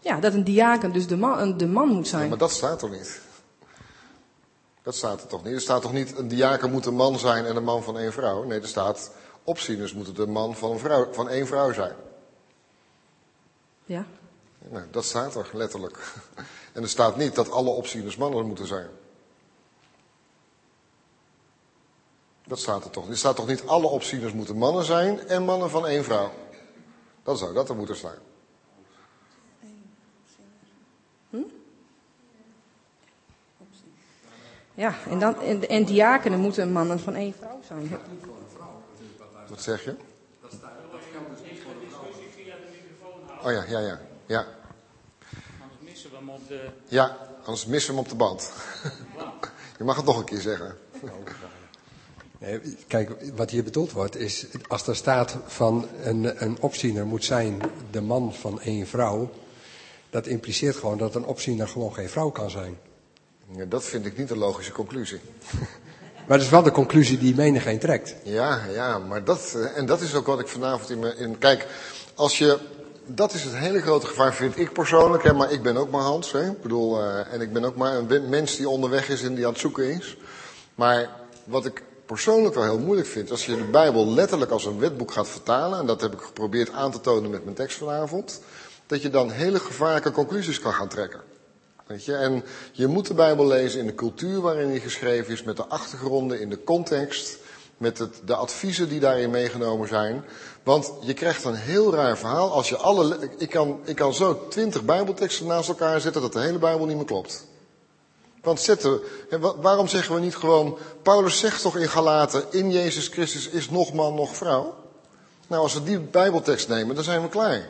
[0.00, 2.28] Ja, dat een diaken dus de man, de man moet Ja, zijn.
[2.28, 3.20] maar dat staat toch niet?
[4.82, 5.54] Dat staat er toch niet?
[5.54, 8.12] Er staat toch niet een diaken moet een man zijn en een man van één
[8.12, 8.44] vrouw?
[8.44, 9.10] Nee, er staat
[9.48, 11.94] opzieners moeten de man van, een vrouw, van één vrouw zijn.
[13.84, 14.06] Ja.
[14.58, 15.98] Nou, dat staat er letterlijk.
[16.72, 18.88] En er staat niet dat alle opzieners mannen moeten zijn.
[22.44, 23.12] Dat staat er toch niet.
[23.12, 26.30] Er staat toch niet alle opzieners moeten mannen zijn en mannen van één vrouw.
[27.22, 28.18] Dan zou dat er moeten staan.
[34.78, 37.90] Ja, en, dan, en, en diakenen moeten mannen van één vrouw zijn.
[39.48, 39.94] Wat zeg je?
[43.44, 44.00] Oh ja, ja, ja.
[44.26, 44.46] Ja,
[45.60, 46.70] Anders missen we hem op de...
[46.88, 48.52] ja anders missen we hem op de band.
[49.78, 50.76] Je mag het nog een keer zeggen.
[52.38, 57.24] Nee, kijk, wat hier bedoeld wordt is, als er staat van een, een opziener moet
[57.24, 59.30] zijn de man van één vrouw,
[60.10, 62.78] dat impliceert gewoon dat een opziener gewoon geen vrouw kan zijn.
[63.50, 65.20] Ja, dat vind ik niet een logische conclusie.
[66.28, 68.14] Maar dat is wel de conclusie die menigeen trekt.
[68.22, 71.38] Ja, ja, maar dat, eh, en dat is ook wat ik vanavond in mijn.
[71.38, 71.66] Kijk,
[72.14, 72.58] als je.
[73.10, 75.22] Dat is het hele grote gevaar, vind ik persoonlijk.
[75.22, 76.32] Hè, maar ik ben ook maar Hans.
[76.32, 79.34] Hè, ik bedoel, eh, en ik ben ook maar een mens die onderweg is en
[79.34, 80.16] die aan het zoeken is.
[80.74, 81.08] Maar
[81.44, 83.30] wat ik persoonlijk wel heel moeilijk vind.
[83.30, 85.78] Als je de Bijbel letterlijk als een wetboek gaat vertalen.
[85.78, 88.40] En dat heb ik geprobeerd aan te tonen met mijn tekst vanavond.
[88.86, 91.20] Dat je dan hele gevaarlijke conclusies kan gaan trekken.
[91.88, 92.14] Weet je?
[92.16, 95.64] En je moet de Bijbel lezen in de cultuur waarin die geschreven is, met de
[95.66, 97.36] achtergronden, in de context,
[97.76, 100.24] met het, de adviezen die daarin meegenomen zijn.
[100.62, 103.04] Want je krijgt een heel raar verhaal als je alle.
[103.04, 106.86] le- Ik kan, ik kan zo twintig Bijbelteksten naast elkaar zetten dat de hele Bijbel
[106.86, 107.46] niet meer klopt.
[108.42, 109.00] Want zetten,
[109.60, 110.78] waarom zeggen we niet gewoon.
[111.02, 114.74] Paulus zegt toch in Galaten: in Jezus Christus is nog man, nog vrouw?
[115.46, 117.68] Nou, als we die Bijbeltekst nemen, dan zijn we klaar.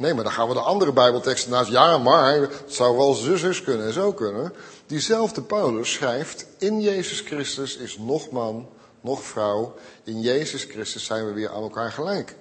[0.00, 1.70] Nee, maar dan gaan we de andere Bijbelteksten naast.
[1.70, 4.52] Ja, maar het zou wel zus, zus kunnen en zo kunnen.
[4.86, 8.68] Diezelfde Paulus schrijft: In Jezus Christus is nog man,
[9.00, 9.74] nog vrouw.
[10.04, 12.36] In Jezus Christus zijn we weer aan elkaar gelijk.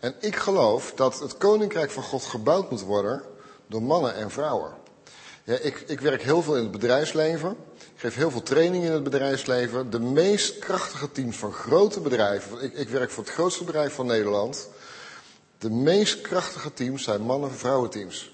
[0.00, 3.22] En ik geloof dat het koninkrijk van God gebouwd moet worden
[3.66, 4.72] door mannen en vrouwen.
[5.44, 7.56] Ja, ik, ik werk heel veel in het bedrijfsleven.
[7.78, 9.90] Ik geef heel veel training in het bedrijfsleven.
[9.90, 12.62] De meest krachtige teams van grote bedrijven.
[12.62, 14.68] Ik, ik werk voor het grootste bedrijf van Nederland.
[15.62, 18.30] De meest krachtige teams zijn mannen- en vrouwenteams.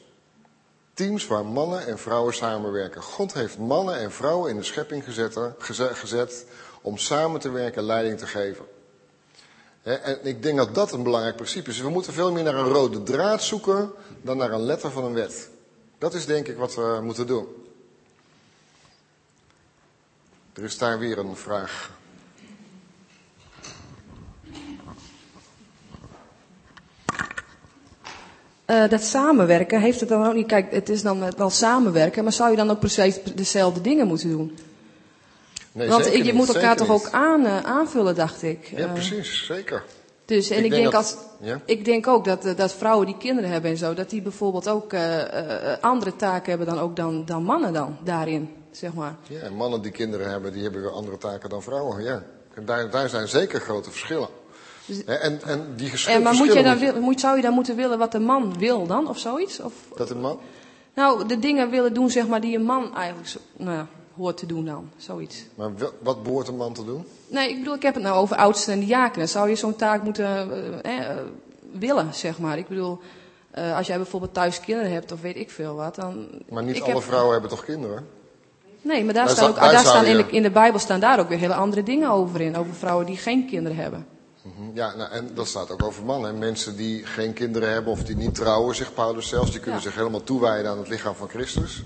[0.95, 3.03] Teams waar mannen en vrouwen samenwerken.
[3.03, 6.47] God heeft mannen en vrouwen in de schepping gezet, geze- gezet
[6.83, 8.65] om samen te werken en leiding te geven.
[9.83, 11.81] En ik denk dat dat een belangrijk principe is.
[11.81, 15.15] We moeten veel meer naar een rode draad zoeken dan naar een letter van een
[15.15, 15.49] wet.
[15.99, 17.47] Dat is denk ik wat we moeten doen.
[20.53, 21.91] Er is daar weer een vraag.
[28.69, 32.33] Eh, dat samenwerken, heeft het dan ook niet, kijk, het is dan wel samenwerken, maar
[32.33, 34.59] zou je dan ook precies dezelfde dingen moeten doen?
[35.73, 36.97] Nee, Want zeker je niet, moet elkaar toch niet.
[37.07, 38.65] ook aan, eh, aanvullen, dacht ik.
[38.67, 39.83] Ja, Eh, precies, zeker.
[40.25, 41.61] Dus, en Ik ik, denk denk, dat- als, ja.
[41.65, 44.95] ik denk ook dat, dat vrouwen die kinderen hebben en zo, dat die bijvoorbeeld ook
[45.81, 49.15] andere taken hebben dan ook dan, dan mannen dan, daarin, zeg maar.
[49.29, 52.03] Ja, en mannen die kinderen hebben, die hebben weer andere taken dan vrouwen.
[52.05, 52.23] Ja.
[52.55, 54.29] En daar, daar zijn zeker grote verschillen.
[55.07, 57.99] En, en die En, maar moet je dan, wil- moet, zou je dan moeten willen
[57.99, 59.61] wat de man wil dan, of zoiets?
[59.61, 60.39] Of, Dat een man?
[60.95, 63.87] nou, de dingen willen doen, zeg maar, die een man eigenlijk zo, nou, ja,
[64.17, 65.45] hoort te doen dan, zoiets.
[65.55, 65.71] Maar
[66.03, 67.05] wat behoort een man te doen?
[67.29, 69.29] Nee, ik bedoel, ik heb het nou over oudsten en diakenen.
[69.29, 70.27] Zou je zo'n taak moeten,
[70.83, 71.17] eh, eh,
[71.73, 72.59] willen, zeg maar.
[72.59, 72.99] Ik bedoel,
[73.51, 76.29] eh, als jij bijvoorbeeld thuis kinderen hebt of weet ik veel wat, dan...
[76.49, 78.07] Maar niet alle heb- vrouwen hebben toch kinderen?
[78.83, 81.01] Nee, maar daar, Daar staan, ook, daar staan in, je- de, in de Bijbel staan
[81.01, 82.57] daar ook weer hele andere dingen over in.
[82.57, 84.07] Over vrouwen die geen kinderen hebben.
[84.57, 86.31] Mhm, Ja, nou, en dat staat ook over mannen.
[86.33, 86.37] hè.
[86.39, 89.87] Mensen die geen kinderen hebben of die niet trouwen, zegt Paulus zelfs, die kunnen Ja.
[89.87, 91.83] zich helemaal toewijden aan het lichaam van Christus.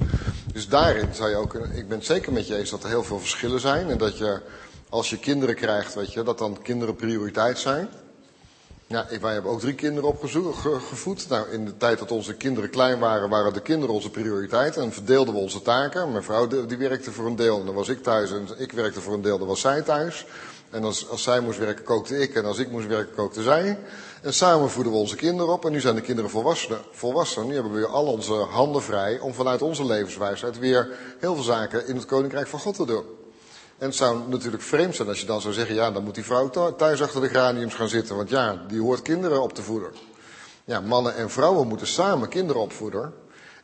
[0.53, 3.05] Dus daarin zou je ook, ik ben het zeker met je eens dat er heel
[3.05, 3.91] veel verschillen zijn.
[3.91, 4.41] En dat je,
[4.89, 7.89] als je kinderen krijgt, weet je, dat dan kinderen prioriteit zijn.
[8.87, 11.29] Ja, wij hebben ook drie kinderen opgevoed.
[11.29, 14.77] Nou, in de tijd dat onze kinderen klein waren, waren de kinderen onze prioriteit.
[14.77, 16.13] En verdeelden we onze taken.
[16.13, 18.31] Mijn vrouw die die werkte voor een deel en dan was ik thuis.
[18.33, 20.27] En ik werkte voor een deel, dan was zij thuis.
[20.73, 22.35] En als, als zij moest werken, kookte ik.
[22.35, 23.79] En als ik moest werken, kookte zij.
[24.23, 25.65] En samen voeden we onze kinderen op.
[25.65, 26.79] En nu zijn de kinderen volwassen.
[26.91, 27.47] volwassen.
[27.47, 31.45] Nu hebben we weer al onze handen vrij om vanuit onze levenswijsheid weer heel veel
[31.45, 33.05] zaken in het koninkrijk van God te doen.
[33.79, 36.25] En het zou natuurlijk vreemd zijn als je dan zou zeggen, ja, dan moet die
[36.25, 38.17] vrouw thu- thuis achter de graniums gaan zitten.
[38.17, 39.91] Want ja, die hoort kinderen op te voeden.
[40.65, 43.15] Ja, mannen en vrouwen moeten samen kinderen opvoeden.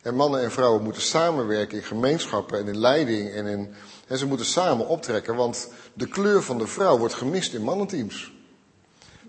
[0.01, 3.31] En mannen en vrouwen moeten samenwerken in gemeenschappen en in leiding.
[3.31, 3.73] En, in,
[4.09, 8.33] en ze moeten samen optrekken, want de kleur van de vrouw wordt gemist in mannenteams.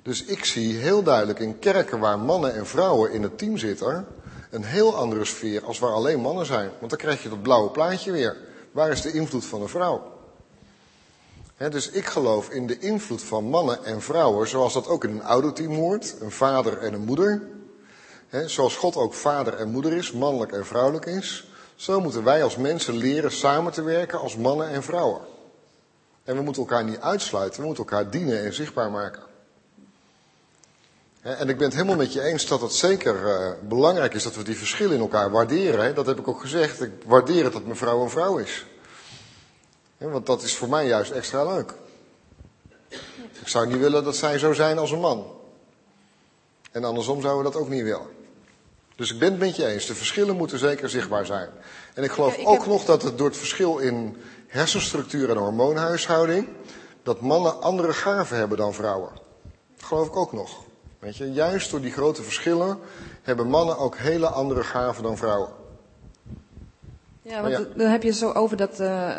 [0.03, 4.07] Dus ik zie heel duidelijk in kerken waar mannen en vrouwen in het team zitten,
[4.51, 6.71] een heel andere sfeer als waar alleen mannen zijn.
[6.79, 8.37] Want dan krijg je dat blauwe plaatje weer.
[8.73, 10.19] Waar is de invloed van de vrouw?
[11.71, 15.25] Dus ik geloof in de invloed van mannen en vrouwen, zoals dat ook in een
[15.25, 17.49] ouderteam hoort, een vader en een moeder.
[18.47, 21.50] Zoals God ook vader en moeder is, mannelijk en vrouwelijk is,
[21.81, 25.21] zo moeten wij als mensen leren samen te werken als mannen en vrouwen.
[26.25, 29.23] En we moeten elkaar niet uitsluiten, we moeten elkaar dienen en zichtbaar maken.
[31.21, 34.35] En ik ben het helemaal met je eens dat het zeker eh, belangrijk is dat
[34.35, 35.95] we die verschillen in elkaar waarderen.
[35.95, 36.81] Dat heb ik ook gezegd.
[36.81, 38.67] Ik waardeer het dat mijn vrouw een vrouw is.
[39.99, 41.75] Want dat is voor mij juist extra leuk.
[43.41, 45.27] Ik zou niet willen dat zij zo zijn als een man.
[46.71, 48.20] En andersom zouden we dat ook niet willen.
[49.01, 49.87] Dus ik ben het met je eens.
[49.87, 51.49] De verschillen moeten zeker zichtbaar zijn.
[51.95, 55.31] En ik geloof Ja, ik ook heb- nog dat het door het verschil in hersenstructuur
[55.31, 56.49] en hormoonhuishouding.
[57.03, 59.11] dat mannen andere gaven hebben dan vrouwen.
[59.77, 60.63] Dat geloof ik ook nog.
[60.99, 62.79] Weet je, juist door die grote verschillen
[63.23, 65.49] hebben mannen ook hele andere gaven dan vrouwen.
[67.23, 67.65] Ja, want ja.
[67.77, 69.11] dan heb je zo over, dat, eh,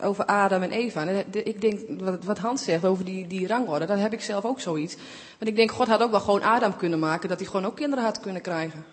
[0.00, 1.06] over Adam en Eva.
[1.06, 4.44] En ik denk, wat, wat Hans zegt over die, die rangorde, dan heb ik zelf
[4.44, 4.94] ook zoiets.
[5.38, 7.76] Want ik denk, God had ook wel gewoon Adam kunnen maken, dat hij gewoon ook
[7.76, 8.84] kinderen had kunnen krijgen.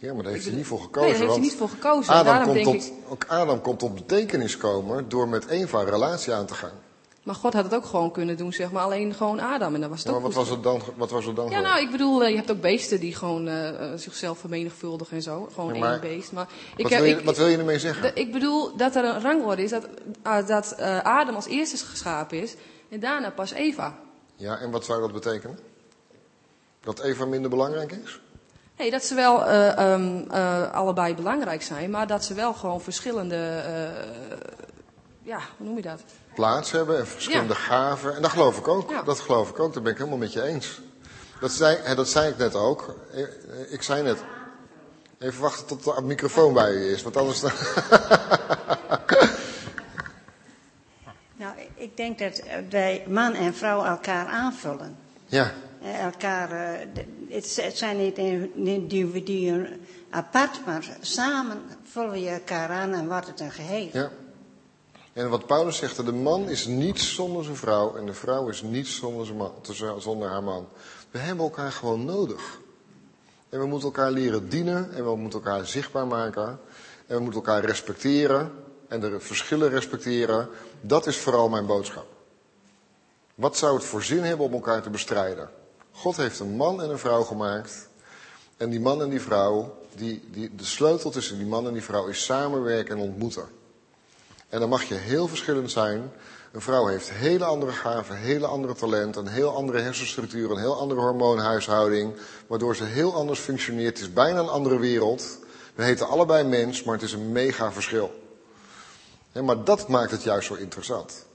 [0.00, 1.10] Ja, maar daar heeft hij niet voor Nee, gekozen.
[1.10, 2.14] daar heeft hij niet voor gekozen.
[2.14, 5.78] En Adam komt denk tot, ik, ook Adam komt tot betekenis komen door met Eva
[5.80, 6.72] een relatie aan te gaan.
[7.22, 9.74] maar God had het ook gewoon kunnen doen, zeg maar, alleen gewoon Adam.
[9.74, 11.50] En dan was het Ja, maar ook wat was het dan, wat was het dan
[11.50, 15.16] Ja, nou, ik bedoel, eh, je hebt ook beesten die gewoon eh, eh, zichzelf vermenigvuldigen
[15.16, 15.48] en zo.
[15.54, 16.32] Gewoon Ja, maar één beest.
[16.32, 16.46] Maar
[16.76, 18.16] ik, wat, heb- wil je, ik, wat wil je ermee zeggen?
[18.16, 19.86] ik bedoel dat er een rangorde is, dat,
[20.46, 22.54] dat Adam als eerste geschapen is
[22.88, 23.98] en daarna pas Eva.
[24.36, 25.58] Ja, en wat zou dat betekenen?
[26.80, 28.20] Dat Eva minder belangrijk is?
[28.78, 32.80] Nee, dat ze wel eh, ehm, eh, allebei belangrijk zijn, maar dat ze wel gewoon
[32.80, 34.06] verschillende, eh,
[35.22, 36.00] ja, hoe noem je dat?
[36.34, 37.58] Plaats hebben en verschillende Ja.
[37.58, 38.16] gaven.
[38.16, 38.90] En dat geloof ik ook.
[38.90, 39.02] Ja.
[39.02, 39.74] Dat geloof ik ook.
[39.74, 40.80] Daar ben ik helemaal met je eens.
[41.40, 42.94] Dat zei, hè, dat zei ik net ook.
[43.70, 44.18] Ik zei net.
[45.18, 47.50] Even wachten tot de microfoon bij je is, want anders dan.
[51.36, 54.96] Nou, ik denk dat wij man en vrouw elkaar aanvullen.
[55.26, 55.52] Ja,
[55.82, 56.86] Elkaar, eh,
[57.28, 63.40] het zijn niet in- individuen apart, maar samen vullen je elkaar aan en wordt het
[63.40, 63.88] een geheel.
[63.92, 64.10] ja.
[65.12, 68.62] En wat Paulus zegt, de man is niets zonder zijn vrouw en de vrouw is
[68.62, 69.52] niets zonder, zijn man,
[69.98, 70.68] zonder haar man.
[71.10, 72.60] We hebben elkaar gewoon nodig.
[73.48, 76.60] En we moeten elkaar leren dienen en we moeten elkaar zichtbaar maken.
[77.06, 78.52] En we moeten elkaar respecteren
[78.88, 80.48] en de verschillen respecteren.
[80.80, 82.06] Dat is vooral mijn boodschap.
[83.34, 85.50] Wat zou het voor zin hebben om elkaar te bestrijden?
[85.98, 87.88] God heeft een man en een vrouw gemaakt.
[88.56, 91.82] En die man en die vrouw, die, die, de sleutel tussen die man en die
[91.82, 93.48] vrouw is samenwerken en ontmoeten.
[94.48, 96.12] En dan mag je heel verschillend zijn.
[96.52, 100.78] Een vrouw heeft hele andere gaven, hele andere talenten, een heel andere hersenstructuur, een heel
[100.78, 102.14] andere hormoonhuishouding,
[102.46, 103.98] waardoor ze heel anders functioneert.
[103.98, 105.38] Het is bijna een andere wereld.
[105.74, 108.10] We heten allebei mens, maar het is een mega verschil.
[109.32, 111.26] Maar dat maakt het juist zo interessant.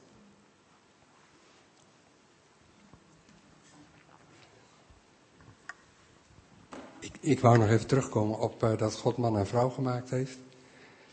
[7.23, 10.37] Ik, wou nog even terugkomen op eh, dat God man en vrouw gemaakt heeft.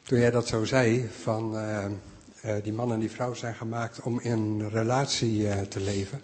[0.02, 1.84] Toen jij dat zo zei, van eh,
[2.40, 6.22] eh, die man en die vrouw zijn gemaakt om in relatie te leven.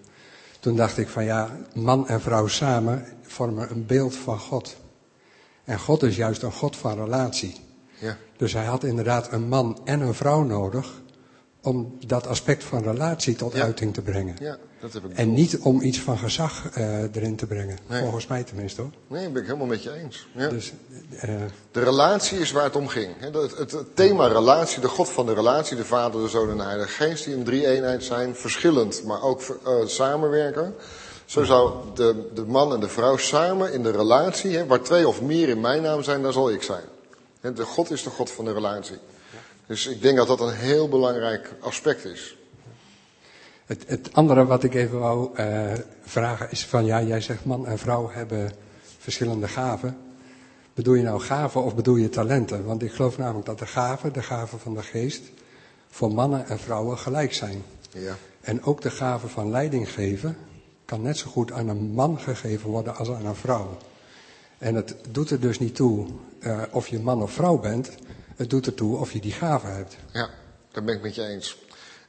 [0.60, 4.76] Toen dacht ik van ja, man en vrouw samen vormen een beeld van God.
[5.64, 7.54] En God is juist een God van relatie.
[7.98, 11.02] Ja, Dus hij had inderdaad een man en een vrouw nodig
[11.62, 13.62] om dat aspect van relatie tot Ja.
[13.62, 14.36] uiting te brengen.
[14.38, 14.58] ja.
[14.80, 17.78] Dat heb ik En niet om iets van gezag eh, erin te brengen.
[17.86, 18.00] Nee.
[18.00, 18.90] Volgens mij tenminste hoor.
[19.06, 20.28] Nee, dat ben ik helemaal met je eens.
[20.32, 20.48] Ja.
[20.48, 20.72] Dus,
[21.20, 21.34] eh,
[21.70, 23.14] De relatie is waar het om ging.
[23.18, 26.56] Het, het, het thema relatie, de God van de relatie, de Vader, de Zoon en
[26.56, 30.74] de Heilige Geest, die een drie-eenheid zijn, verschillend, maar ook eh, samenwerken.
[31.24, 35.08] Zo zou de, de man en de vrouw samen in de relatie, hè, waar twee
[35.08, 36.84] of meer in mijn naam zijn, daar zal ik zijn.
[37.54, 38.96] De God is de God van de relatie.
[39.66, 42.36] Dus ik denk dat dat een heel belangrijk aspect is.
[43.66, 47.66] Het, het andere wat ik even wou eh, vragen is van, ja, jij zegt man
[47.66, 48.52] en vrouw hebben
[48.98, 49.96] verschillende gaven.
[50.74, 52.64] Bedoel je nou gaven of bedoel je talenten?
[52.64, 55.22] Want ik geloof namelijk dat de gaven, de gaven van de geest,
[55.88, 57.62] voor mannen en vrouwen gelijk zijn.
[57.90, 58.16] Ja.
[58.40, 60.36] En ook de gave van leiding geven
[60.84, 63.76] kan net zo goed aan een man gegeven worden als aan een vrouw.
[64.58, 66.06] En het doet er dus niet toe
[66.40, 67.90] eh, of je man of vrouw bent.
[68.36, 69.96] Het doet ertoe of je die gave hebt.
[70.12, 70.30] Ja,
[70.72, 71.65] daar ben ik met je eens.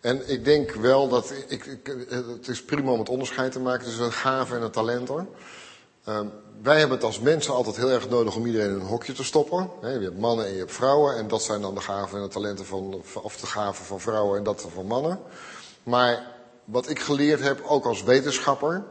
[0.07, 3.85] En ik denk wel dat, ik, ik, het is prima om het onderscheid te maken
[3.85, 5.25] tussen een gave en een talent hoor.
[6.03, 6.25] Ehm,
[6.61, 9.23] wij hebben het als mensen altijd heel erg nodig om iedereen in een hokje te
[9.23, 9.69] stoppen.
[9.81, 12.29] Je hebt mannen en je hebt vrouwen en dat zijn dan de gaven en de
[12.29, 15.19] talenten van, of de gaven van vrouwen en dat van mannen.
[15.83, 16.35] Maar
[16.65, 18.83] wat ik geleerd heb, ook als wetenschapper,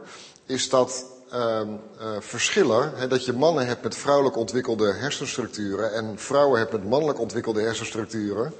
[0.45, 6.59] is dat ehm, eh, verschillen, dat je mannen hebt met vrouwelijk ontwikkelde hersenstructuren en vrouwen
[6.59, 8.53] hebt met mannelijk ontwikkelde hersenstructuren.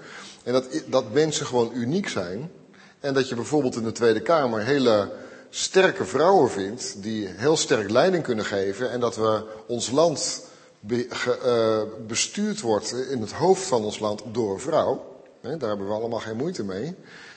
[0.48, 2.52] En dat, dat mensen gewoon uniek zijn.
[3.00, 5.12] En dat je bijvoorbeeld in de Tweede Kamer hele
[5.50, 8.92] sterke vrouwen vindt die heel sterk leiding kunnen geven.
[8.92, 10.46] En dat we ons land
[10.88, 15.16] eh, bestuurd wordt in het hoofd van ons land door een vrouw.
[15.42, 16.96] Daar hebben we allemaal geen moeite mee.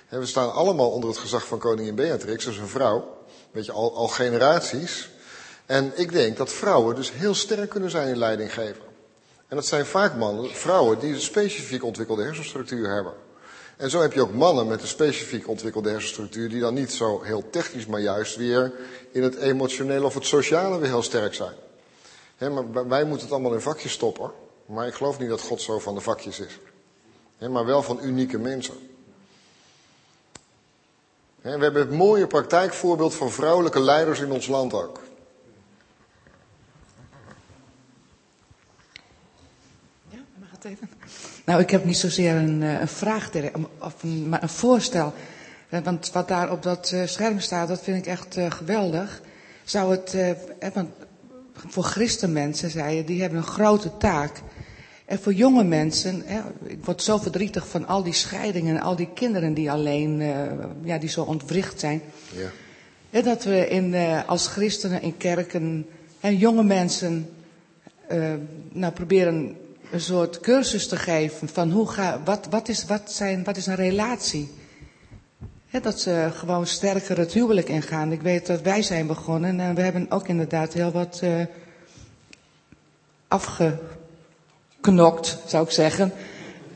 [0.09, 3.17] We staan allemaal onder het gezag van koningin Beatrix, dus een vrouw.
[3.51, 5.11] Weet je, al, al generaties.
[5.67, 8.90] En ik denk dat vrouwen dus heel sterk kunnen zijn in leiding geven.
[9.51, 13.13] En dat zijn vaak mannen, vrouwen die een specifiek ontwikkelde hersenstructuur hebben.
[13.77, 17.23] En zo heb je ook mannen met een specifiek ontwikkelde hersenstructuur die dan niet zo
[17.23, 18.73] heel technisch, maar juist weer
[19.13, 21.55] in het emotionele of het sociale weer heel sterk zijn.
[22.39, 24.31] Maar wij- moeten het allemaal in vakjes stoppen.
[24.67, 26.59] Maar ik geloof niet dat God zo van de vakjes is.
[27.49, 28.75] Maar wel van unieke mensen.
[31.41, 35.01] We hebben het mooie praktijkvoorbeeld van vrouwelijke leiders in ons land ook.
[40.09, 40.91] Ja, mag het even?
[41.45, 43.31] Nou, ik heb niet zozeer een, eh, een vraag,
[43.79, 45.13] of een, maar een voorstel.
[45.69, 49.21] Eh, Want wat daar op dat eh, scherm staat, dat vind ik echt geweldig.
[49.65, 50.17] Zou het,
[50.75, 50.89] want
[51.67, 54.43] voor christenmensen, zei je, die hebben een grote taak.
[55.05, 58.97] En voor jonge mensen, hè, ik word zo verdrietig van al die scheidingen en al
[58.97, 60.23] die kinderen die alleen,
[60.83, 62.03] ja, die zo ontwricht zijn.
[62.35, 62.49] Ja.
[63.11, 63.95] Ja, dat we in,
[64.27, 65.87] als christenen in kerken
[66.21, 67.29] en jonge mensen
[68.73, 69.57] nou, proberen
[69.91, 73.67] een soort cursus te geven van hoe ga, wat, wat, is, wat, zijn, wat is
[73.67, 74.55] een relatie.
[75.83, 78.13] Dat ze gewoon sterker het huwelijk ingaan.
[78.13, 81.41] Ik weet dat wij zijn begonnen en we hebben ook inderdaad heel wat eh
[83.29, 86.13] afgeknokt, zou ik zeggen.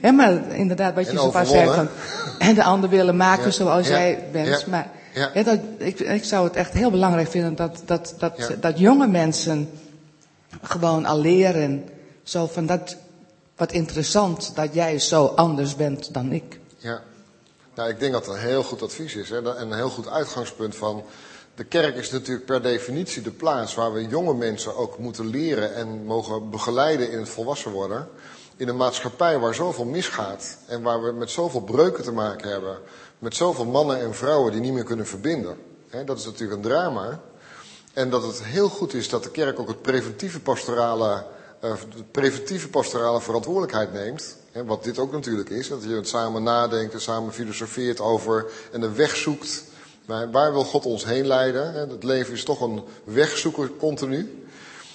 [0.01, 1.75] Ja, maar inderdaad, wat je zo vaak zegt.
[1.75, 1.89] van-
[2.49, 4.47] En de ander willen maken Ja, zoals ja, jij bent.
[4.49, 4.91] ja, Maar
[5.45, 9.71] dat, ik, ik zou het echt heel belangrijk vinden dat, dat, dat, dat jonge mensen
[10.63, 11.85] gewoon al leren.
[12.23, 12.97] Zo van dat,
[13.57, 16.61] wat interessant dat jij zo anders bent dan ik.
[16.77, 17.03] Ja,
[17.75, 19.31] nou, ik denk dat het een heel goed advies is.
[19.31, 19.37] Hè?
[19.37, 21.05] En een heel goed uitgangspunt van.
[21.55, 25.75] De kerk is natuurlijk per definitie de plaats waar we jonge mensen ook moeten leren
[25.75, 28.09] en mogen begeleiden in het volwassen worden.
[28.57, 32.79] In een maatschappij waar zoveel misgaat en waar we met zoveel breuken te maken hebben.
[33.19, 35.57] Met zoveel mannen en vrouwen die niet meer kunnen verbinden.
[36.05, 37.21] Dat is natuurlijk een drama.
[37.93, 41.25] En dat het heel goed is dat de kerk ook het preventieve pastorale,
[42.11, 44.37] preventieve pastorale verantwoordelijkheid neemt.
[44.53, 45.69] Hè, wat dit ook natuurlijk is.
[45.69, 49.65] Dat je het samen nadenkt en samen filosofeert over en een weg zoekt.
[50.07, 51.73] Waar, wil God ons heen leiden?
[51.73, 54.45] Hè, het leven is toch een wegzoeker continu.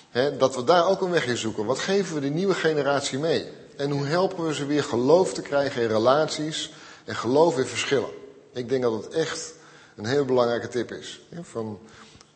[0.10, 1.66] Hè, dat we daar ook een weg in zoeken.
[1.66, 3.48] Wat geven we de nieuwe generatie mee?
[3.78, 6.74] En hoe helpen we ze weer geloof te krijgen in relaties
[7.06, 8.10] en geloof in verschillen?
[8.54, 9.54] Ik denk dat het echt
[9.96, 11.22] een heel belangrijke tip is.
[11.42, 11.80] Van,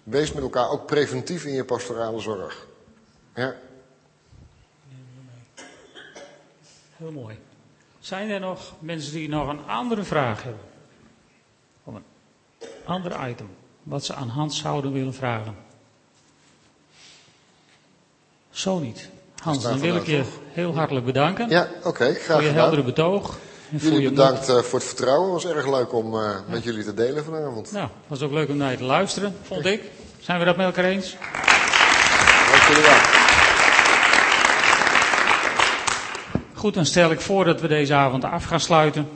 [0.04, 2.68] wees met elkaar ook preventief in je pastorale zorg.
[3.36, 3.56] Ja.
[6.98, 7.38] Heel mooi.
[8.00, 10.62] Zijn er nog mensen die nog een andere vraag hebben?
[11.84, 12.04] Of een
[12.86, 13.50] ander item,
[13.84, 15.56] wat ze aan Hans zouden willen vragen?
[18.50, 19.10] Zo niet.
[19.42, 22.56] Hans, dan wil ik je heel hartelijk bedanken Ja, oké, graag voor je gedaan.
[22.64, 23.38] heldere betoog.
[23.70, 25.34] Jullie bedankt eh, voor het vertrouwen.
[25.34, 27.72] Het was erg leuk om eh, met jullie te delen vanavond.
[27.72, 29.92] Nou, het was ook leuk om naar je te luisteren, vond ik.
[30.20, 31.16] Zijn we dat met elkaar eens?
[32.52, 33.23] Dank jullie wel.
[36.64, 39.08] Goed, dan stel ik voor dat we deze avond af gaan sluiten.